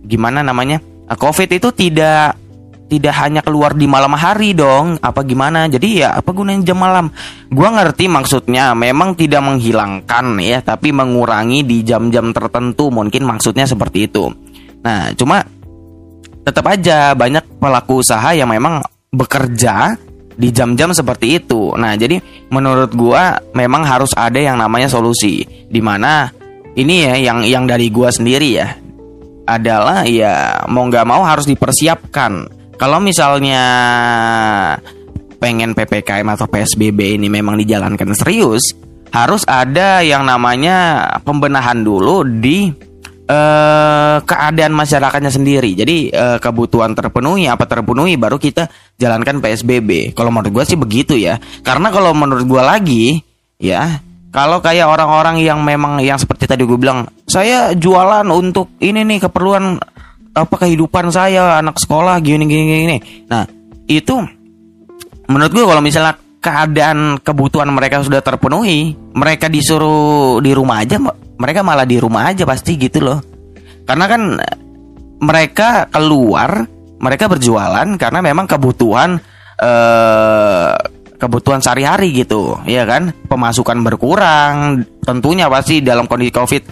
gimana 0.00 0.40
namanya? 0.40 0.80
Eh, 1.12 1.18
Covid 1.20 1.52
itu 1.52 1.68
tidak 1.76 2.40
tidak 2.84 3.14
hanya 3.16 3.40
keluar 3.40 3.72
di 3.72 3.88
malam 3.88 4.12
hari 4.12 4.52
dong, 4.52 5.00
apa 5.00 5.24
gimana? 5.24 5.66
Jadi 5.66 6.04
ya 6.04 6.20
apa 6.20 6.30
gunanya 6.36 6.68
jam 6.68 6.78
malam? 6.78 7.08
Gua 7.48 7.72
ngerti 7.72 8.06
maksudnya, 8.06 8.76
memang 8.76 9.16
tidak 9.16 9.40
menghilangkan 9.40 10.36
ya, 10.38 10.60
tapi 10.60 10.92
mengurangi 10.92 11.64
di 11.64 11.80
jam-jam 11.80 12.30
tertentu 12.30 12.92
mungkin 12.92 13.24
maksudnya 13.24 13.64
seperti 13.64 14.06
itu. 14.06 14.28
Nah, 14.84 15.16
cuma 15.16 15.40
tetap 16.44 16.68
aja 16.68 17.16
banyak 17.16 17.56
pelaku 17.56 18.04
usaha 18.04 18.36
yang 18.36 18.52
memang 18.52 18.84
bekerja 19.08 19.96
di 20.36 20.52
jam-jam 20.52 20.92
seperti 20.92 21.40
itu. 21.40 21.72
Nah, 21.78 21.96
jadi 21.96 22.20
menurut 22.52 22.92
gua 22.92 23.40
memang 23.56 23.86
harus 23.86 24.12
ada 24.12 24.36
yang 24.36 24.60
namanya 24.60 24.92
solusi. 24.92 25.46
Di 25.46 25.80
mana 25.80 26.28
ini 26.76 27.08
ya 27.08 27.14
yang 27.16 27.38
yang 27.48 27.64
dari 27.64 27.88
gua 27.88 28.12
sendiri 28.12 28.48
ya 28.60 28.68
adalah 29.48 30.04
ya 30.08 30.64
mau 30.68 30.84
nggak 30.84 31.06
mau 31.08 31.24
harus 31.24 31.48
dipersiapkan. 31.48 32.63
Kalau 32.74 32.98
misalnya 32.98 33.64
pengen 35.38 35.76
PPKM 35.76 36.26
atau 36.34 36.48
PSBB 36.48 37.20
ini 37.20 37.28
memang 37.28 37.60
dijalankan 37.60 38.16
serius, 38.16 38.74
harus 39.14 39.46
ada 39.46 40.02
yang 40.02 40.26
namanya 40.26 41.06
pembenahan 41.22 41.84
dulu 41.84 42.26
di 42.26 42.72
uh, 43.30 44.18
keadaan 44.24 44.74
masyarakatnya 44.74 45.30
sendiri. 45.30 45.76
Jadi 45.76 46.10
uh, 46.10 46.38
kebutuhan 46.42 46.96
terpenuhi 46.96 47.46
apa 47.46 47.64
terpenuhi 47.68 48.18
baru 48.18 48.40
kita 48.40 48.66
jalankan 48.98 49.38
PSBB. 49.38 50.16
Kalau 50.16 50.34
menurut 50.34 50.50
gue 50.50 50.64
sih 50.64 50.78
begitu 50.80 51.14
ya. 51.14 51.38
Karena 51.62 51.94
kalau 51.94 52.10
menurut 52.16 52.44
gue 52.44 52.62
lagi 52.62 53.04
ya 53.60 54.02
kalau 54.34 54.58
kayak 54.58 54.90
orang-orang 54.90 55.38
yang 55.46 55.62
memang 55.62 56.02
yang 56.02 56.18
seperti 56.18 56.50
tadi 56.50 56.66
gue 56.66 56.74
bilang, 56.74 57.06
saya 57.22 57.70
jualan 57.70 58.26
untuk 58.34 58.74
ini 58.82 59.06
nih 59.06 59.30
keperluan 59.30 59.78
apa 60.34 60.54
kehidupan 60.66 61.14
saya 61.14 61.62
anak 61.62 61.78
sekolah 61.78 62.18
gini 62.18 62.44
gini 62.44 62.64
gini. 62.84 62.98
Nah 63.30 63.46
itu 63.86 64.18
menurut 65.30 65.52
gue 65.54 65.64
kalau 65.64 65.82
misalnya 65.82 66.18
keadaan 66.42 67.22
kebutuhan 67.24 67.72
mereka 67.72 68.04
sudah 68.04 68.20
terpenuhi, 68.20 68.92
mereka 69.16 69.48
disuruh 69.48 70.42
di 70.44 70.52
rumah 70.52 70.84
aja 70.84 71.00
mereka 71.38 71.60
malah 71.66 71.86
di 71.86 71.98
rumah 71.98 72.30
aja 72.30 72.46
pasti 72.46 72.78
gitu 72.78 73.02
loh 73.02 73.18
karena 73.84 74.04
kan 74.08 74.22
mereka 75.20 75.88
keluar 75.92 76.64
mereka 76.98 77.28
berjualan 77.28 77.88
karena 78.00 78.18
memang 78.24 78.46
kebutuhan 78.48 79.18
eh, 79.60 80.72
kebutuhan 81.18 81.60
sehari-hari 81.60 82.12
gitu 82.24 82.58
ya 82.64 82.84
kan 82.88 83.12
pemasukan 83.28 83.78
berkurang 83.84 84.84
tentunya 85.04 85.50
pasti 85.50 85.84
dalam 85.84 86.08
kondisi 86.08 86.32
covid 86.32 86.62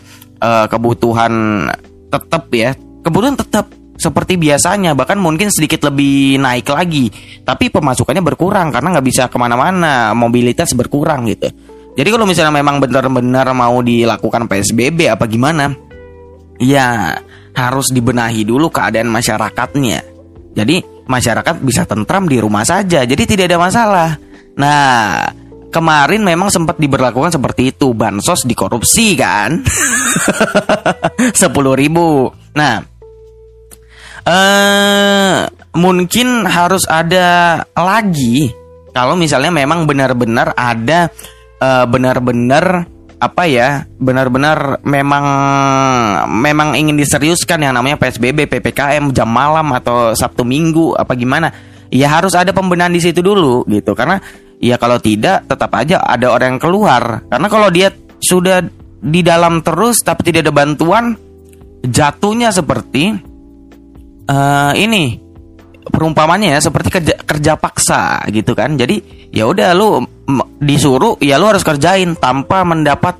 eh, 0.41 0.67
kebutuhan 0.71 1.67
tetap 2.09 2.49
ya 2.53 2.73
kebutuhan 3.03 3.37
tetap 3.37 3.69
seperti 3.99 4.41
biasanya 4.41 4.97
bahkan 4.99 5.21
mungkin 5.21 5.53
sedikit 5.53 5.87
lebih 5.87 6.41
naik 6.41 6.67
lagi 6.73 7.13
tapi 7.47 7.71
pemasukannya 7.71 8.25
berkurang 8.25 8.73
karena 8.75 8.99
nggak 8.99 9.07
bisa 9.07 9.23
ke 9.31 9.37
mana-mana 9.39 10.17
mobilitas 10.17 10.75
berkurang 10.75 11.29
gitu 11.31 11.53
jadi 11.93 12.09
kalau 12.09 12.25
misalnya 12.25 12.57
memang 12.57 12.81
benar-benar 12.81 13.53
mau 13.53 13.85
dilakukan 13.85 14.49
PSBB 14.49 15.13
apa 15.13 15.29
gimana, 15.29 15.77
ya 16.57 17.21
harus 17.53 17.93
dibenahi 17.93 18.49
dulu 18.49 18.73
keadaan 18.73 19.13
masyarakatnya. 19.13 20.01
Jadi 20.57 21.05
masyarakat 21.05 21.61
bisa 21.61 21.85
tentram 21.85 22.25
di 22.25 22.41
rumah 22.41 22.65
saja, 22.65 23.05
jadi 23.05 23.23
tidak 23.29 23.53
ada 23.53 23.59
masalah. 23.61 24.09
Nah, 24.57 25.29
kemarin 25.69 26.25
memang 26.25 26.49
sempat 26.49 26.81
diberlakukan 26.81 27.37
seperti 27.37 27.77
itu, 27.77 27.93
bansos 27.93 28.49
dikorupsi 28.49 29.13
kan, 29.13 29.61
sepuluh 31.45 31.77
ribu. 31.77 32.33
Nah, 32.57 32.81
eh 34.23 35.51
mungkin 35.75 36.47
harus 36.47 36.85
ada 36.87 37.61
lagi. 37.75 38.53
Kalau 38.93 39.17
misalnya 39.17 39.49
memang 39.49 39.89
benar-benar 39.89 40.53
ada 40.53 41.09
uh, 41.59 41.89
benar-benar 41.89 42.85
apa 43.23 43.47
ya 43.47 43.87
benar-benar 44.03 44.83
memang 44.83 45.25
memang 46.27 46.75
ingin 46.75 46.99
diseriuskan 46.99 47.63
yang 47.63 47.73
namanya 47.73 47.97
PSBB, 47.97 48.51
PPKM 48.51 49.15
jam 49.15 49.31
malam 49.31 49.71
atau 49.73 50.13
Sabtu 50.13 50.43
Minggu 50.43 50.99
apa 50.99 51.15
gimana 51.15 51.49
ya 51.89 52.11
harus 52.11 52.35
ada 52.35 52.51
pembenahan 52.51 52.93
di 52.93 53.01
situ 53.01 53.25
dulu 53.25 53.65
gitu. 53.71 53.97
Karena 53.97 54.21
ya 54.61 54.77
kalau 54.77 55.01
tidak 55.01 55.49
tetap 55.49 55.73
aja 55.73 56.05
ada 56.05 56.29
orang 56.29 56.59
yang 56.59 56.63
keluar. 56.63 57.25
Karena 57.33 57.49
kalau 57.49 57.73
dia 57.73 57.89
sudah 58.21 58.61
di 59.03 59.25
dalam 59.25 59.65
terus 59.65 60.05
tapi 60.05 60.21
tidak 60.29 60.51
ada 60.51 60.55
bantuan 60.55 61.17
jatuhnya 61.83 62.55
seperti 62.55 63.32
uh, 64.29 64.73
ini 64.77 65.19
perumpamannya 65.83 66.55
ya 66.55 66.61
seperti 66.63 66.89
kerja 66.91 67.15
kerja 67.23 67.53
paksa 67.59 68.23
gitu 68.31 68.55
kan. 68.55 68.79
Jadi 68.79 69.29
ya 69.35 69.49
udah 69.49 69.75
lu 69.75 70.03
disuruh 70.63 71.19
ya 71.19 71.41
lu 71.41 71.51
harus 71.51 71.67
kerjain 71.67 72.15
tanpa 72.19 72.63
mendapat 72.63 73.19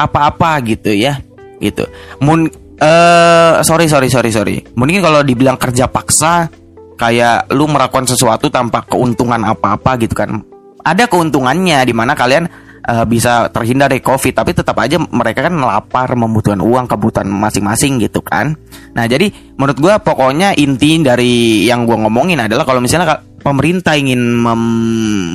apa-apa 0.00 0.60
gitu 0.64 0.92
ya 0.92 1.20
gitu. 1.60 1.88
Mun 2.24 2.48
uh, 2.80 3.60
sorry 3.64 3.88
sorry 3.88 4.08
sorry 4.08 4.30
sorry. 4.32 4.56
Mungkin 4.76 5.00
kalau 5.04 5.20
dibilang 5.20 5.60
kerja 5.60 5.88
paksa 5.88 6.48
kayak 6.96 7.52
lu 7.52 7.68
melakukan 7.68 8.08
sesuatu 8.08 8.48
tanpa 8.48 8.84
keuntungan 8.84 9.40
apa-apa 9.44 10.00
gitu 10.00 10.16
kan. 10.16 10.40
Ada 10.86 11.10
keuntungannya 11.10 11.82
di 11.82 11.94
mana 11.96 12.14
kalian 12.14 12.65
uh, 12.86 13.04
bisa 13.04 13.50
terhindar 13.50 13.90
dari 13.90 14.00
covid 14.00 14.32
tapi 14.32 14.54
tetap 14.54 14.78
aja 14.78 14.96
mereka 15.02 15.50
kan 15.50 15.58
lapar 15.58 16.14
membutuhkan 16.14 16.62
uang 16.62 16.86
kebutuhan 16.86 17.26
masing-masing 17.26 17.98
gitu 18.00 18.22
kan. 18.22 18.54
Nah 18.94 19.04
jadi 19.10 19.28
menurut 19.58 19.78
gue 19.78 19.94
pokoknya 20.00 20.54
inti 20.54 21.02
dari 21.02 21.66
yang 21.66 21.84
gue 21.84 21.98
ngomongin 21.98 22.46
adalah 22.46 22.62
kalau 22.62 22.78
misalnya 22.78 23.18
pemerintah 23.42 23.94
ingin 23.98 24.18
mem, 24.18 24.62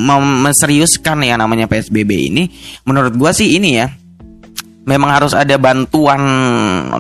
mem, 0.04 0.52
yang 1.24 1.40
namanya 1.40 1.68
psbb 1.68 2.12
ini 2.12 2.44
menurut 2.84 3.16
gue 3.16 3.32
sih 3.32 3.56
ini 3.56 3.70
ya 3.80 3.88
memang 4.88 5.10
harus 5.14 5.34
ada 5.38 5.56
bantuan 5.62 6.22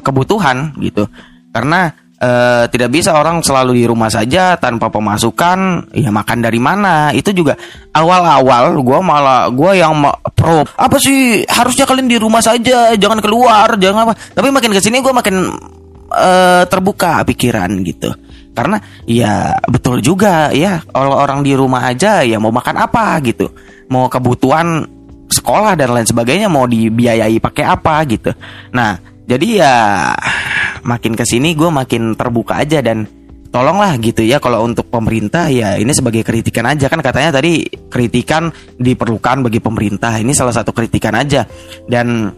kebutuhan 0.03 0.75
gitu. 0.77 1.09
Karena 1.51 1.91
Uh, 2.21 2.69
tidak 2.69 2.93
bisa 2.93 3.17
orang 3.17 3.41
selalu 3.41 3.81
di 3.81 3.89
rumah 3.89 4.05
saja 4.05 4.53
tanpa 4.53 4.93
pemasukan. 4.93 5.89
Ya 5.89 6.13
makan 6.13 6.45
dari 6.45 6.61
mana? 6.61 7.09
Itu 7.09 7.33
juga 7.33 7.57
awal-awal 7.97 8.77
gue 8.77 8.99
malah 9.01 9.49
gue 9.49 9.81
yang 9.81 10.05
pro 10.37 10.61
apa 10.61 11.01
sih? 11.01 11.41
Harusnya 11.49 11.89
kalian 11.89 12.05
di 12.05 12.21
rumah 12.21 12.45
saja 12.45 12.93
jangan 12.93 13.25
keluar 13.25 13.73
jangan 13.81 14.05
apa. 14.05 14.13
Tapi 14.37 14.53
makin 14.53 14.69
ke 14.69 14.77
sini 14.77 15.01
gue 15.01 15.09
makin 15.09 15.49
uh, 16.13 16.61
terbuka 16.69 17.25
pikiran 17.25 17.81
gitu. 17.81 18.13
Karena 18.53 18.77
ya 19.09 19.57
betul 19.65 19.97
juga 20.05 20.53
ya. 20.53 20.77
Kalau 20.93 21.17
orang 21.17 21.41
di 21.41 21.57
rumah 21.57 21.89
aja 21.89 22.21
ya 22.21 22.37
mau 22.37 22.53
makan 22.53 22.85
apa 22.85 23.17
gitu. 23.25 23.49
Mau 23.89 24.05
kebutuhan 24.05 24.85
sekolah 25.25 25.73
dan 25.73 25.89
lain 25.89 26.05
sebagainya 26.05 26.53
mau 26.53 26.69
dibiayai 26.69 27.41
pakai 27.41 27.65
apa 27.65 27.97
gitu. 28.05 28.29
Nah 28.77 29.09
jadi 29.25 29.47
ya 29.57 29.75
makin 30.83 31.13
ke 31.13 31.25
sini 31.27 31.53
gue 31.53 31.69
makin 31.69 32.13
terbuka 32.17 32.61
aja 32.61 32.81
dan 32.81 33.05
tolonglah 33.51 33.99
gitu 33.99 34.23
ya 34.23 34.39
kalau 34.39 34.63
untuk 34.63 34.87
pemerintah 34.87 35.51
ya 35.51 35.75
ini 35.75 35.91
sebagai 35.91 36.23
kritikan 36.23 36.65
aja. 36.65 36.87
Kan 36.87 37.03
katanya 37.03 37.37
tadi 37.37 37.67
kritikan 37.91 38.49
diperlukan 38.79 39.45
bagi 39.45 39.59
pemerintah 39.59 40.15
ini 40.17 40.31
salah 40.31 40.55
satu 40.55 40.71
kritikan 40.71 41.13
aja 41.13 41.45
dan 41.85 42.31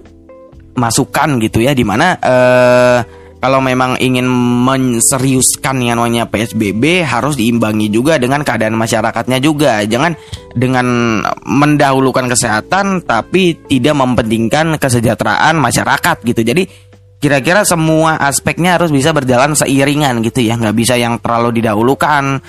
masukan 0.74 1.38
gitu 1.38 1.62
ya 1.62 1.78
di 1.78 1.86
mana 1.86 2.18
eh, 2.18 3.00
kalau 3.44 3.60
memang 3.60 4.00
ingin 4.00 4.24
menseriuskan 4.64 5.84
yang 5.84 6.00
namanya 6.00 6.32
PSBB 6.32 7.04
harus 7.04 7.36
diimbangi 7.36 7.92
juga 7.92 8.16
dengan 8.16 8.40
keadaan 8.40 8.72
masyarakatnya 8.80 9.44
juga. 9.44 9.84
Jangan 9.84 10.16
dengan 10.56 11.20
mendahulukan 11.44 12.32
kesehatan 12.32 13.04
tapi 13.04 13.60
tidak 13.68 14.00
mempentingkan 14.00 14.80
kesejahteraan 14.80 15.60
masyarakat 15.60 16.24
gitu. 16.24 16.40
Jadi 16.40 16.64
kira-kira 17.24 17.64
semua 17.64 18.20
aspeknya 18.20 18.76
harus 18.76 18.92
bisa 18.92 19.16
berjalan 19.16 19.56
seiringan 19.56 20.20
gitu 20.20 20.44
ya 20.44 20.60
nggak 20.60 20.76
bisa 20.76 21.00
yang 21.00 21.16
terlalu 21.24 21.64
didahulukan 21.64 22.44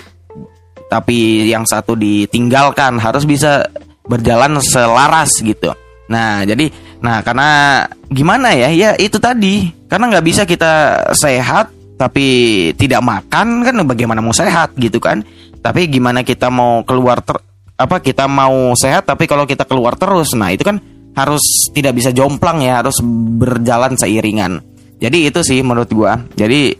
tapi 0.91 1.47
yang 1.47 1.63
satu 1.63 1.95
ditinggalkan 1.95 2.99
harus 2.99 3.23
bisa 3.23 3.67
berjalan 4.07 4.61
selaras 4.61 5.41
gitu. 5.41 5.73
Nah, 6.07 6.45
jadi 6.45 6.69
nah 7.01 7.25
karena 7.25 7.83
gimana 8.13 8.53
ya? 8.53 8.69
Ya 8.71 8.91
itu 9.01 9.17
tadi. 9.19 9.73
Karena 9.89 10.15
nggak 10.15 10.27
bisa 10.27 10.43
kita 10.45 11.03
sehat 11.17 11.73
tapi 11.95 12.27
tidak 12.75 13.01
makan 13.01 13.63
kan 13.65 13.75
bagaimana 13.89 14.21
mau 14.21 14.35
sehat 14.35 14.77
gitu 14.77 15.01
kan? 15.01 15.25
Tapi 15.65 15.89
gimana 15.89 16.21
kita 16.23 16.53
mau 16.53 16.85
keluar 16.85 17.25
ter 17.25 17.41
apa 17.75 17.99
kita 17.99 18.31
mau 18.31 18.71
sehat 18.79 19.03
tapi 19.03 19.27
kalau 19.27 19.43
kita 19.51 19.67
keluar 19.67 19.99
terus 19.99 20.31
nah 20.39 20.55
itu 20.55 20.63
kan 20.63 20.79
harus 21.15 21.71
tidak 21.71 21.95
bisa 21.95 22.11
jomplang 22.11 22.63
ya, 22.63 22.83
harus 22.83 22.99
berjalan 23.39 23.95
seiringan. 23.95 24.61
Jadi 24.99 25.31
itu 25.31 25.41
sih 25.47 25.63
menurut 25.63 25.91
gua. 25.95 26.19
Jadi 26.35 26.75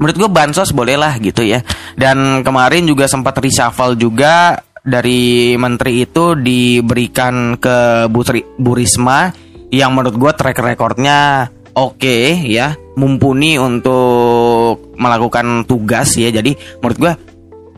menurut 0.00 0.16
gua 0.16 0.30
bansos 0.32 0.72
bolehlah 0.72 1.20
gitu 1.20 1.44
ya. 1.44 1.60
Dan 1.96 2.40
kemarin 2.44 2.88
juga 2.88 3.08
sempat 3.08 3.36
reshuffle 3.40 3.96
juga 3.96 4.56
dari 4.80 5.54
menteri 5.56 6.08
itu 6.08 6.36
diberikan 6.36 7.60
ke 7.60 8.08
Bu 8.08 8.72
Risma 8.72 9.28
yang 9.68 9.92
menurut 9.92 10.16
gua 10.16 10.32
track 10.32 10.62
recordnya 10.64 11.50
oke 11.76 12.00
okay, 12.00 12.40
ya, 12.48 12.72
mumpuni 12.96 13.60
untuk 13.60 14.96
melakukan 14.96 15.68
tugas 15.68 16.16
ya. 16.16 16.32
Jadi 16.32 16.56
menurut 16.80 16.98
gua 17.00 17.12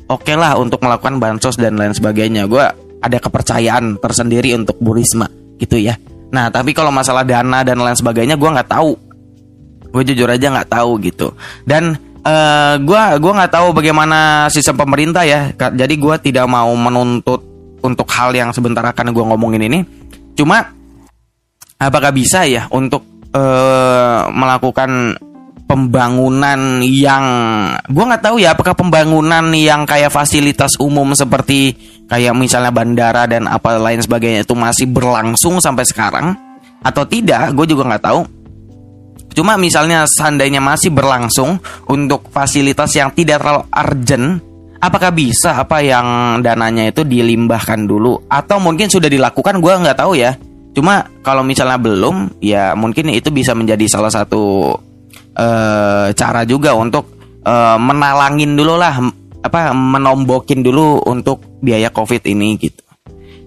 oke 0.07 0.23
okay 0.23 0.39
lah 0.39 0.55
untuk 0.55 0.79
melakukan 0.87 1.19
bansos 1.19 1.59
dan 1.59 1.75
lain 1.75 1.99
sebagainya. 1.99 2.47
Gua 2.47 2.71
ada 2.99 3.19
kepercayaan 3.19 3.99
tersendiri 3.99 4.55
untuk 4.55 4.79
Bu 4.79 4.95
Risma 4.95 5.48
gitu 5.59 5.77
ya. 5.77 5.99
Nah 6.31 6.49
tapi 6.49 6.73
kalau 6.73 6.95
masalah 6.95 7.27
dana 7.27 7.67
dan 7.67 7.79
lain 7.79 7.99
sebagainya 7.99 8.39
gue 8.39 8.49
nggak 8.49 8.71
tahu. 8.71 8.93
Gue 9.89 10.03
jujur 10.07 10.29
aja 10.31 10.47
nggak 10.53 10.71
tahu 10.71 10.91
gitu. 11.03 11.35
Dan 11.67 11.97
uh, 12.23 12.75
gue 12.83 13.33
nggak 13.35 13.53
tahu 13.53 13.75
bagaimana 13.75 14.49
sistem 14.49 14.79
pemerintah 14.79 15.27
ya. 15.27 15.53
Jadi 15.53 15.95
gue 15.99 16.15
tidak 16.23 16.47
mau 16.47 16.71
menuntut 16.77 17.43
untuk 17.83 18.07
hal 18.11 18.35
yang 18.35 18.51
sebentar 18.55 18.83
akan 18.83 19.11
gue 19.11 19.25
ngomongin 19.25 19.63
ini. 19.67 19.79
Cuma 20.39 20.63
apakah 21.79 22.11
bisa 22.15 22.47
ya 22.47 22.67
untuk 22.71 23.03
uh, 23.35 24.29
melakukan 24.31 25.15
pembangunan 25.69 26.81
yang 26.81 27.25
gue 27.85 28.05
nggak 28.09 28.25
tahu 28.25 28.41
ya 28.41 28.57
apakah 28.57 28.73
pembangunan 28.73 29.53
yang 29.53 29.85
kayak 29.85 30.09
fasilitas 30.09 30.81
umum 30.81 31.13
seperti 31.13 31.77
kayak 32.09 32.33
misalnya 32.33 32.73
bandara 32.73 33.29
dan 33.29 33.45
apa 33.45 33.77
lain 33.77 34.01
sebagainya 34.01 34.49
itu 34.49 34.57
masih 34.57 34.89
berlangsung 34.89 35.61
sampai 35.61 35.85
sekarang 35.85 36.33
atau 36.81 37.05
tidak 37.05 37.53
gue 37.53 37.69
juga 37.69 37.85
nggak 37.85 38.05
tahu. 38.09 38.21
Cuma 39.37 39.55
misalnya 39.61 40.09
seandainya 40.09 40.59
masih 40.59 40.91
berlangsung 40.91 41.61
untuk 41.87 42.33
fasilitas 42.33 42.91
yang 42.97 43.13
tidak 43.13 43.39
terlalu 43.39 43.63
urgent 43.71 44.27
apakah 44.81 45.11
bisa 45.13 45.59
apa 45.63 45.85
yang 45.85 46.41
dananya 46.43 46.91
itu 46.91 47.05
dilimbahkan 47.05 47.85
dulu? 47.85 48.25
Atau 48.27 48.59
mungkin 48.59 48.89
sudah 48.89 49.07
dilakukan 49.07 49.61
gue 49.61 49.73
nggak 49.85 49.99
tahu 50.01 50.17
ya. 50.17 50.35
Cuma 50.73 51.07
kalau 51.27 51.43
misalnya 51.43 51.77
belum 51.77 52.41
ya 52.41 52.73
mungkin 52.73 53.11
itu 53.11 53.29
bisa 53.35 53.53
menjadi 53.53 53.85
salah 53.91 54.11
satu 54.11 54.75
uh, 55.39 56.11
cara 56.13 56.43
juga 56.43 56.75
untuk 56.75 57.07
uh, 57.47 57.79
menalangin 57.79 58.59
dulu 58.59 58.75
lah 58.75 58.99
apa 59.39 59.71
menombokin 59.71 60.67
dulu 60.67 61.07
untuk 61.07 61.63
biaya 61.63 61.95
covid 61.95 62.27
ini 62.27 62.59
gitu. 62.59 62.83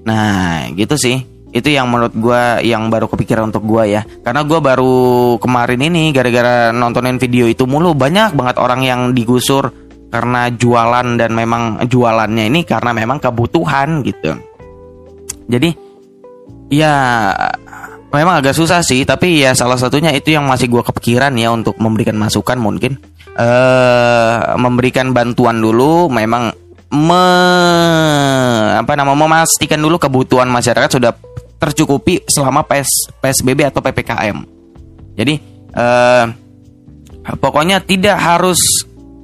Nah 0.07 0.71
gitu 0.71 0.95
sih. 0.95 1.19
Itu 1.51 1.67
yang 1.67 1.91
menurut 1.91 2.15
gue 2.15 2.63
yang 2.63 2.87
baru 2.87 3.11
kepikiran 3.11 3.51
untuk 3.51 3.67
gue 3.67 3.91
ya. 3.91 4.07
Karena 4.23 4.47
gue 4.47 4.59
baru 4.63 5.35
kemarin 5.35 5.83
ini 5.83 6.15
gara-gara 6.15 6.71
nontonin 6.71 7.19
video 7.19 7.43
itu 7.43 7.67
mulu 7.67 7.91
banyak 7.91 8.31
banget 8.39 8.55
orang 8.55 8.87
yang 8.87 9.01
digusur 9.11 9.67
karena 10.07 10.47
jualan 10.47 11.19
dan 11.19 11.31
memang 11.35 11.83
jualannya 11.91 12.47
ini 12.47 12.63
karena 12.63 12.95
memang 12.95 13.19
kebutuhan 13.19 13.99
gitu. 13.99 14.31
Jadi 15.51 15.75
ya 16.71 16.95
memang 18.11 18.43
agak 18.43 18.55
susah 18.55 18.83
sih 18.83 19.07
tapi 19.07 19.41
ya 19.41 19.55
salah 19.55 19.79
satunya 19.79 20.11
itu 20.11 20.35
yang 20.35 20.45
masih 20.45 20.67
gue 20.67 20.83
kepikiran 20.83 21.33
ya 21.39 21.51
untuk 21.51 21.79
memberikan 21.79 22.15
masukan 22.19 22.59
mungkin. 22.59 22.99
Uh, 23.31 24.59
memberikan 24.59 25.15
bantuan 25.15 25.63
dulu 25.63 26.11
memang 26.11 26.51
me 26.91 27.25
apa 28.75 28.91
nama 28.99 29.15
memastikan 29.15 29.79
dulu 29.79 29.95
kebutuhan 29.95 30.51
masyarakat 30.51 30.99
sudah 30.99 31.15
tercukupi 31.55 32.27
selama 32.27 32.67
PS 32.67 33.15
PSBB 33.23 33.71
atau 33.71 33.79
PPKM 33.79 34.35
jadi 35.15 35.39
uh, 35.71 36.27
pokoknya 37.39 37.79
tidak 37.87 38.19
harus 38.19 38.59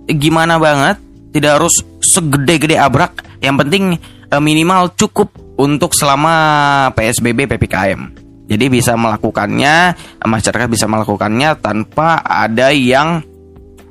gimana 0.07 0.55
banget 0.55 1.03
tidak 1.35 1.61
harus 1.61 1.85
segede-gede 2.01 2.79
abrak. 2.79 3.21
Yang 3.43 3.55
penting 3.61 3.83
uh, 4.33 4.41
minimal 4.41 4.89
cukup 4.97 5.29
untuk 5.57 5.93
selama 5.93 6.33
PSBB 6.97 7.45
PPKM 7.45 8.26
jadi 8.47 8.65
bisa 8.71 8.95
melakukannya, 8.95 9.93
masyarakat 10.23 10.67
bisa 10.71 10.87
melakukannya 10.87 11.59
tanpa 11.59 12.23
ada 12.23 12.71
yang 12.71 13.19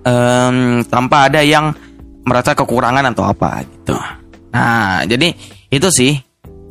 um, 0.00 0.80
tanpa 0.88 1.28
ada 1.28 1.44
yang 1.44 1.76
merasa 2.24 2.56
kekurangan 2.56 3.12
atau 3.12 3.28
apa 3.28 3.62
gitu. 3.68 3.96
Nah, 4.56 5.04
jadi 5.04 5.36
itu 5.68 5.88
sih 5.92 6.16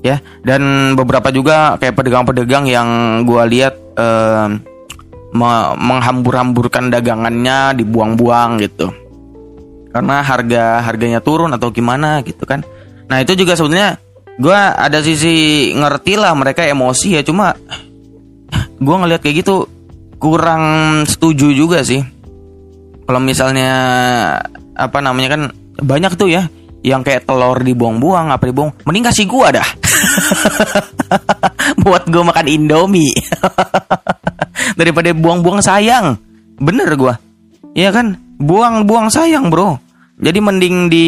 ya. 0.01 0.17
Dan 0.41 0.93
beberapa 0.97 1.29
juga 1.29 1.77
kayak 1.77 1.93
pedagang-pedagang 1.93 2.65
yang 2.65 2.89
gua 3.21 3.45
lihat 3.45 3.77
um, 3.95 4.57
menghambur-hamburkan 5.77 6.89
dagangannya 6.89 7.77
dibuang-buang 7.77 8.65
gitu. 8.65 8.89
Karena 9.93 10.25
harga 10.25 10.81
harganya 10.81 11.21
turun 11.21 11.53
atau 11.53 11.69
gimana 11.69 12.25
gitu 12.25 12.49
kan. 12.49 12.65
Nah, 13.05 13.21
itu 13.21 13.37
juga 13.37 13.53
sebenarnya 13.53 14.01
gue 14.35 14.59
ada 14.59 14.99
sisi 14.99 15.71
ngerti 15.71 16.19
lah 16.19 16.35
mereka 16.35 16.67
emosi 16.67 17.19
ya 17.19 17.21
cuma 17.23 17.55
gue 18.75 18.95
ngeliat 18.95 19.23
kayak 19.23 19.45
gitu 19.45 19.67
kurang 20.19 20.63
setuju 21.05 21.51
juga 21.53 21.85
sih. 21.85 22.01
Kalau 23.05 23.21
misalnya 23.21 23.71
apa 24.75 24.97
namanya 24.99 25.37
kan 25.37 25.41
banyak 25.77 26.17
tuh 26.17 26.33
ya 26.33 26.49
yang 26.85 27.01
kayak 27.05 27.25
telur 27.25 27.57
dibuang-buang 27.61 28.33
apa 28.33 28.49
dibuang 28.49 28.73
mending 28.85 29.05
kasih 29.05 29.25
gue 29.29 29.47
dah. 29.61 29.69
Buat 31.85 32.09
gue 32.09 32.23
makan 32.25 32.47
indomie. 32.49 33.13
Daripada 34.79 35.13
buang-buang 35.13 35.61
sayang. 35.61 36.17
Bener 36.57 36.89
gue 36.95 37.13
Iya 37.75 37.91
kan? 37.91 38.15
Buang-buang 38.39 39.11
sayang 39.11 39.51
bro. 39.51 39.77
Jadi 40.15 40.39
mending 40.39 40.87
di 40.87 41.07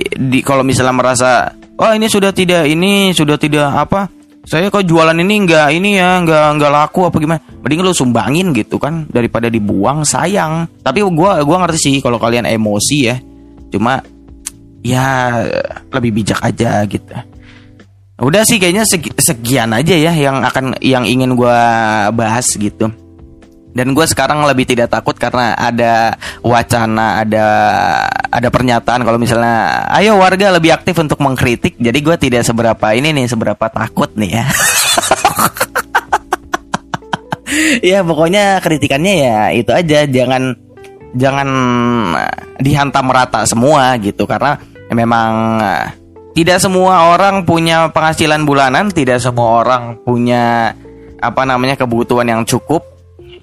di 0.00 0.40
kalau 0.40 0.64
misalnya 0.64 0.96
merasa 0.96 1.52
oh 1.80 1.92
ini 1.96 2.06
sudah 2.06 2.30
tidak 2.30 2.68
ini 2.68 3.16
sudah 3.16 3.40
tidak 3.40 3.72
apa? 3.72 4.12
Saya 4.44 4.72
kok 4.72 4.88
jualan 4.88 5.16
ini 5.16 5.44
nggak 5.44 5.68
ini 5.76 6.00
ya 6.00 6.20
nggak 6.24 6.46
nggak 6.60 6.72
laku 6.72 7.08
apa 7.08 7.16
gimana? 7.20 7.40
Mending 7.60 7.80
lu 7.84 7.92
sumbangin 7.92 8.52
gitu 8.56 8.76
kan 8.80 9.08
daripada 9.08 9.48
dibuang 9.52 10.04
sayang. 10.04 10.68
Tapi 10.80 11.04
gua 11.12 11.40
gua 11.44 11.64
ngerti 11.64 11.78
sih 11.78 11.96
kalau 12.00 12.16
kalian 12.16 12.48
emosi 12.48 12.98
ya. 13.04 13.16
Cuma 13.72 14.00
ya 14.80 15.40
lebih 15.92 16.20
bijak 16.20 16.40
aja 16.40 16.84
gitu. 16.88 17.12
Udah 18.20 18.44
sih 18.44 18.60
kayaknya 18.60 18.84
sekian 19.16 19.72
aja 19.72 19.96
ya 19.96 20.12
yang 20.12 20.44
akan 20.44 20.76
yang 20.84 21.08
ingin 21.08 21.32
gua 21.36 21.56
bahas 22.12 22.48
gitu 22.52 22.92
dan 23.70 23.94
gue 23.94 24.02
sekarang 24.02 24.42
lebih 24.50 24.66
tidak 24.66 24.90
takut 24.90 25.14
karena 25.14 25.54
ada 25.54 26.18
wacana 26.42 27.22
ada 27.22 27.46
ada 28.26 28.48
pernyataan 28.50 29.06
kalau 29.06 29.14
misalnya 29.14 29.86
ayo 29.94 30.18
warga 30.18 30.50
lebih 30.50 30.74
aktif 30.74 30.98
untuk 30.98 31.22
mengkritik. 31.22 31.78
Jadi 31.78 31.98
gue 32.02 32.16
tidak 32.18 32.42
seberapa 32.42 32.86
ini 32.94 33.14
nih 33.14 33.26
seberapa 33.30 33.66
takut 33.70 34.10
nih 34.18 34.30
ya. 34.42 34.46
Ya 37.82 38.06
pokoknya 38.06 38.62
kritikannya 38.62 39.14
ya 39.26 39.38
itu 39.50 39.74
aja. 39.74 40.06
Jangan 40.06 40.54
jangan 41.18 41.48
dihantam 42.62 43.10
rata 43.10 43.42
semua 43.42 43.98
gitu. 43.98 44.22
Karena 44.22 44.54
memang 44.94 45.58
tidak 46.34 46.62
semua 46.62 47.10
orang 47.10 47.42
punya 47.42 47.90
penghasilan 47.90 48.46
bulanan 48.46 48.94
tidak 48.94 49.18
semua 49.18 49.66
orang 49.66 49.98
punya 50.06 50.74
apa 51.18 51.42
namanya 51.42 51.74
kebutuhan 51.74 52.30
yang 52.30 52.42
cukup 52.46 52.99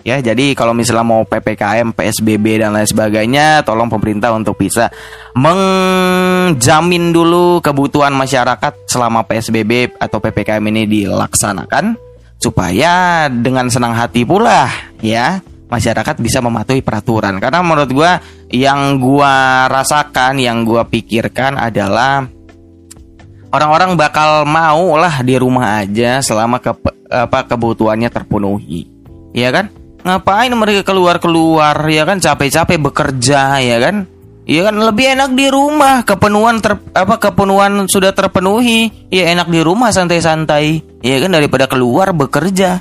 ya 0.08 0.24
jadi 0.24 0.56
kalau 0.56 0.72
misalnya 0.72 1.04
mau 1.04 1.28
ppkm 1.28 1.92
psbb 1.92 2.64
dan 2.64 2.72
lain 2.72 2.88
sebagainya 2.88 3.68
tolong 3.68 3.92
pemerintah 3.92 4.32
untuk 4.32 4.56
bisa 4.56 4.88
menjamin 5.36 7.12
dulu 7.12 7.60
kebutuhan 7.60 8.16
masyarakat 8.16 8.88
selama 8.88 9.28
psbb 9.28 10.00
atau 10.00 10.24
ppkm 10.24 10.64
ini 10.72 10.88
dilaksanakan 10.88 12.00
supaya 12.40 13.28
dengan 13.28 13.68
senang 13.68 13.92
hati 13.92 14.24
pula 14.24 14.72
ya 15.04 15.44
masyarakat 15.68 16.16
bisa 16.24 16.40
mematuhi 16.40 16.80
peraturan. 16.80 17.38
Karena 17.44 17.60
menurut 17.60 17.92
gue 17.92 18.12
yang 18.56 18.98
gue 18.98 19.36
rasakan 19.68 20.40
yang 20.40 20.64
gue 20.64 20.80
pikirkan 20.88 21.60
adalah 21.60 22.24
orang-orang 23.52 24.00
bakal 24.00 24.48
mau 24.48 24.96
lah 24.96 25.20
di 25.22 25.36
rumah 25.36 25.84
aja 25.84 26.24
selama 26.24 26.64
ke, 26.64 26.72
apa 27.12 27.40
kebutuhannya 27.52 28.08
terpenuhi. 28.08 28.88
Ya 29.36 29.52
kan 29.52 29.70
ngapain 30.08 30.52
mereka 30.56 30.88
keluar-keluar 30.88 31.76
ya 31.92 32.08
kan? 32.08 32.24
Capek-capek 32.24 32.80
bekerja 32.80 33.60
ya 33.60 33.78
kan? 33.84 34.08
Iya 34.48 34.72
kan 34.72 34.80
lebih 34.80 35.12
enak 35.12 35.36
di 35.36 35.52
rumah. 35.52 36.08
Kepenuhan 36.08 36.64
ter, 36.64 36.80
apa 36.96 37.20
kepenuhan 37.20 37.92
sudah 37.92 38.16
terpenuhi 38.16 39.12
ya 39.12 39.28
enak 39.36 39.52
di 39.52 39.60
rumah 39.60 39.92
santai-santai. 39.92 41.04
Ya 41.04 41.20
kan 41.20 41.36
daripada 41.36 41.68
keluar 41.68 42.16
bekerja. 42.16 42.80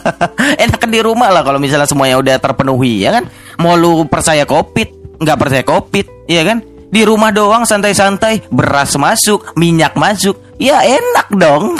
Enak 0.64 0.82
di 0.88 0.98
rumah 1.02 1.28
lah 1.28 1.44
kalau 1.44 1.60
misalnya 1.60 1.86
semuanya 1.86 2.16
udah 2.18 2.38
terpenuhi 2.40 3.04
ya 3.04 3.20
kan? 3.20 3.26
Mau 3.58 3.74
lu 3.74 4.06
percaya 4.06 4.46
covid 4.46 5.00
nggak 5.20 5.36
percaya 5.36 5.64
covid 5.68 6.06
ya 6.32 6.42
kan 6.48 6.64
di 6.90 7.06
rumah 7.06 7.30
doang 7.30 7.62
santai-santai. 7.62 8.50
Beras 8.50 8.98
masuk 8.98 9.54
minyak 9.54 9.94
masuk. 9.94 10.36
Ya 10.60 10.82
enak 10.84 11.32
dong. 11.38 11.78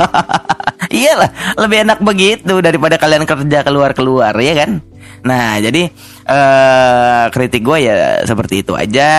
Iyalah 0.92 1.56
lebih 1.56 1.78
enak 1.88 1.98
begitu 2.04 2.60
daripada 2.60 3.00
kalian 3.00 3.24
kerja 3.24 3.64
keluar-keluar 3.64 4.34
ya 4.36 4.66
kan? 4.66 4.82
Nah, 5.24 5.58
jadi 5.58 5.88
eh 6.26 7.24
kritik 7.32 7.62
gue 7.64 7.78
ya 7.86 8.22
seperti 8.26 8.62
itu 8.62 8.76
aja. 8.76 9.10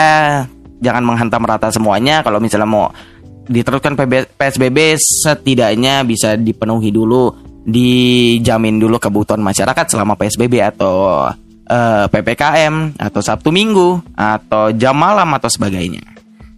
Jangan 0.78 1.04
menghantam 1.04 1.42
rata 1.44 1.74
semuanya. 1.74 2.22
Kalau 2.22 2.38
misalnya 2.38 2.70
mau 2.70 2.94
diteruskan 3.48 3.98
PSBB 4.38 5.00
setidaknya 5.00 6.06
bisa 6.06 6.38
dipenuhi 6.38 6.94
dulu, 6.94 7.34
dijamin 7.66 8.78
dulu 8.78 9.02
kebutuhan 9.02 9.42
masyarakat 9.42 9.86
selama 9.88 10.14
PSBB 10.16 10.62
atau 10.62 11.28
eh, 11.68 12.06
PPKM 12.08 12.96
atau 12.98 13.22
Sabtu 13.22 13.52
Minggu 13.52 14.00
atau 14.16 14.72
jam 14.72 14.96
malam 14.96 15.28
atau 15.36 15.52
sebagainya. 15.52 16.04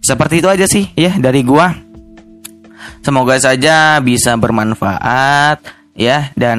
Seperti 0.00 0.40
itu 0.40 0.48
aja 0.48 0.64
sih 0.64 0.88
ya 0.96 1.18
dari 1.18 1.44
gua. 1.44 1.74
Semoga 3.04 3.36
saja 3.36 4.00
bisa 4.00 4.36
bermanfaat 4.36 5.60
ya 5.96 6.32
dan 6.36 6.58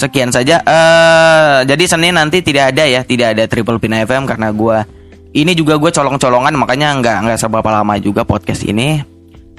sekian 0.00 0.32
saja. 0.32 0.64
Uh, 0.64 1.60
jadi 1.68 1.84
Senin 1.84 2.16
nanti 2.16 2.40
tidak 2.40 2.72
ada 2.72 2.88
ya, 2.88 3.04
tidak 3.04 3.36
ada 3.36 3.44
Triple 3.44 3.76
Pin 3.76 3.92
FM 3.92 4.24
karena 4.24 4.48
gue 4.48 4.78
ini 5.36 5.52
juga 5.52 5.76
gue 5.76 5.92
colong-colongan 5.92 6.56
makanya 6.56 6.96
nggak 6.98 7.16
nggak 7.28 7.38
seberapa 7.38 7.68
lama 7.68 8.00
juga 8.00 8.24
podcast 8.24 8.64
ini. 8.64 9.04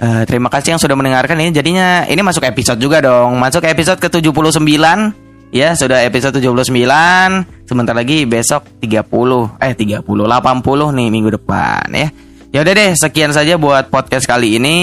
Uh, 0.01 0.25
terima 0.25 0.49
kasih 0.49 0.73
yang 0.73 0.82
sudah 0.82 0.97
mendengarkan 0.97 1.38
ini. 1.38 1.54
Jadinya 1.54 2.10
ini 2.10 2.25
masuk 2.25 2.41
episode 2.41 2.82
juga 2.82 3.06
dong. 3.06 3.38
Masuk 3.38 3.62
episode 3.69 4.01
ke-79 4.01 4.65
ya, 5.54 5.77
sudah 5.77 6.01
episode 6.01 6.41
79. 6.41 7.61
Sebentar 7.71 7.95
lagi 7.95 8.27
besok 8.27 8.84
30 8.84 9.63
eh 9.63 9.71
30 9.71 10.03
80 10.03 10.03
nih 10.91 11.07
minggu 11.07 11.39
depan 11.39 11.88
ya. 11.95 12.12
Ya 12.51 12.67
udah 12.67 12.73
deh, 12.75 12.91
sekian 12.99 13.31
saja 13.31 13.55
buat 13.55 13.88
podcast 13.88 14.27
kali 14.27 14.60
ini. 14.60 14.77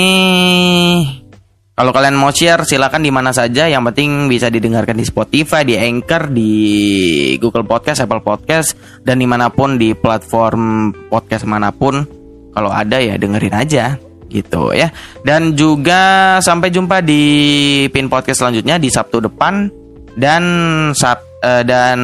Kalau 1.76 1.92
kalian 1.92 2.16
mau 2.16 2.32
share 2.32 2.64
silakan 2.64 3.04
di 3.04 3.12
mana 3.12 3.36
saja. 3.36 3.68
Yang 3.68 3.92
penting 3.92 4.32
bisa 4.32 4.48
didengarkan 4.48 4.96
di 4.96 5.04
Spotify, 5.04 5.68
di 5.68 5.76
Anchor, 5.76 6.32
di 6.32 6.52
Google 7.36 7.68
Podcast, 7.68 8.08
Apple 8.08 8.24
Podcast, 8.24 8.72
dan 9.04 9.20
di 9.20 9.28
mana 9.28 9.52
pun 9.52 9.76
di 9.76 9.92
platform 9.92 10.88
podcast 11.12 11.44
mana 11.44 11.68
pun. 11.68 12.08
Kalau 12.56 12.72
ada 12.72 13.04
ya 13.04 13.20
dengerin 13.20 13.52
aja 13.52 14.00
gitu 14.32 14.72
ya. 14.72 14.88
Dan 15.20 15.52
juga 15.52 16.40
sampai 16.40 16.72
jumpa 16.72 17.04
di 17.04 17.84
pin 17.92 18.08
podcast 18.08 18.40
selanjutnya 18.40 18.80
di 18.80 18.88
Sabtu 18.88 19.28
depan 19.28 19.68
dan 20.16 20.42
Sab 20.96 21.27
uh, 21.42 21.62
dan 21.62 21.98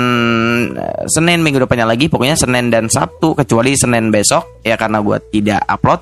uh, 0.74 1.04
Senin 1.10 1.42
minggu 1.42 1.62
depannya 1.62 1.88
lagi. 1.88 2.06
Pokoknya 2.10 2.38
Senin 2.38 2.70
dan 2.70 2.86
Sabtu 2.90 3.34
kecuali 3.34 3.74
Senin 3.74 4.10
besok 4.10 4.62
ya 4.62 4.78
karena 4.78 5.00
gue 5.00 5.18
tidak 5.30 5.62
upload 5.66 6.00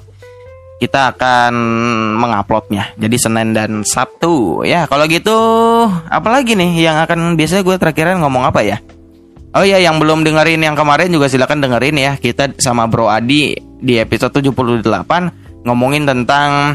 kita 0.82 1.14
akan 1.14 1.54
menguploadnya. 2.18 2.90
Jadi 2.98 3.16
Senin 3.20 3.54
dan 3.54 3.86
Sabtu 3.86 4.66
ya. 4.66 4.90
Kalau 4.90 5.06
gitu 5.06 5.36
apalagi 6.10 6.58
nih 6.58 6.90
yang 6.90 6.98
akan 7.06 7.38
biasanya 7.38 7.62
gue 7.62 7.76
terakhiran 7.78 8.18
ngomong 8.18 8.50
apa 8.50 8.66
ya? 8.66 8.82
Oh 9.52 9.62
ya 9.62 9.76
yang 9.76 10.00
belum 10.00 10.24
dengerin 10.24 10.64
yang 10.64 10.72
kemarin 10.72 11.12
juga 11.12 11.30
silakan 11.30 11.62
dengerin 11.62 11.96
ya. 12.00 12.12
Kita 12.18 12.56
sama 12.58 12.90
Bro 12.90 13.06
Adi 13.06 13.54
di 13.78 13.94
episode 14.00 14.34
78 14.42 14.82
ngomongin 15.62 16.02
tentang 16.02 16.74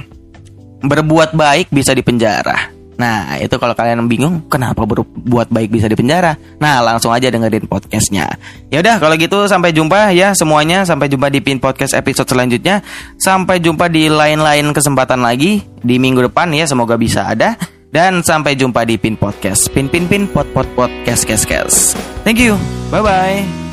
berbuat 0.85 1.35
baik 1.35 1.67
bisa 1.73 1.91
dipenjara. 1.91 2.76
Nah, 2.97 3.37
itu 3.37 3.53
kalau 3.61 3.77
kalian 3.77 4.09
bingung 4.09 4.49
kenapa 4.49 4.81
berbuat 4.83 5.53
baik 5.53 5.69
bisa 5.69 5.85
dipenjara. 5.85 6.33
Nah, 6.57 6.81
langsung 6.81 7.13
aja 7.13 7.29
dengerin 7.29 7.69
podcastnya. 7.69 8.25
Ya 8.73 8.81
udah, 8.81 8.97
kalau 8.97 9.13
gitu 9.15 9.45
sampai 9.45 9.69
jumpa 9.71 10.11
ya 10.17 10.33
semuanya. 10.33 10.81
Sampai 10.83 11.05
jumpa 11.07 11.29
di 11.29 11.39
Pin 11.39 11.61
Podcast 11.61 11.93
episode 11.93 12.25
selanjutnya. 12.25 12.81
Sampai 13.21 13.61
jumpa 13.61 13.85
di 13.87 14.09
lain-lain 14.09 14.73
kesempatan 14.73 15.21
lagi 15.21 15.61
di 15.85 15.95
minggu 16.01 16.25
depan 16.25 16.49
ya. 16.57 16.65
Semoga 16.65 16.97
bisa 16.97 17.29
ada. 17.29 17.53
Dan 17.87 18.19
sampai 18.25 18.57
jumpa 18.57 18.83
di 18.83 18.99
Pin 18.99 19.15
Podcast. 19.15 19.69
Pin 19.71 19.87
Pin 19.87 20.09
Pin 20.09 20.27
Pot 20.27 20.49
Pot 20.51 20.67
Podcast 20.73 21.23
Kes 21.23 21.47
Kes. 21.47 21.93
Thank 22.25 22.41
you. 22.41 22.57
Bye 22.91 23.05
bye. 23.05 23.66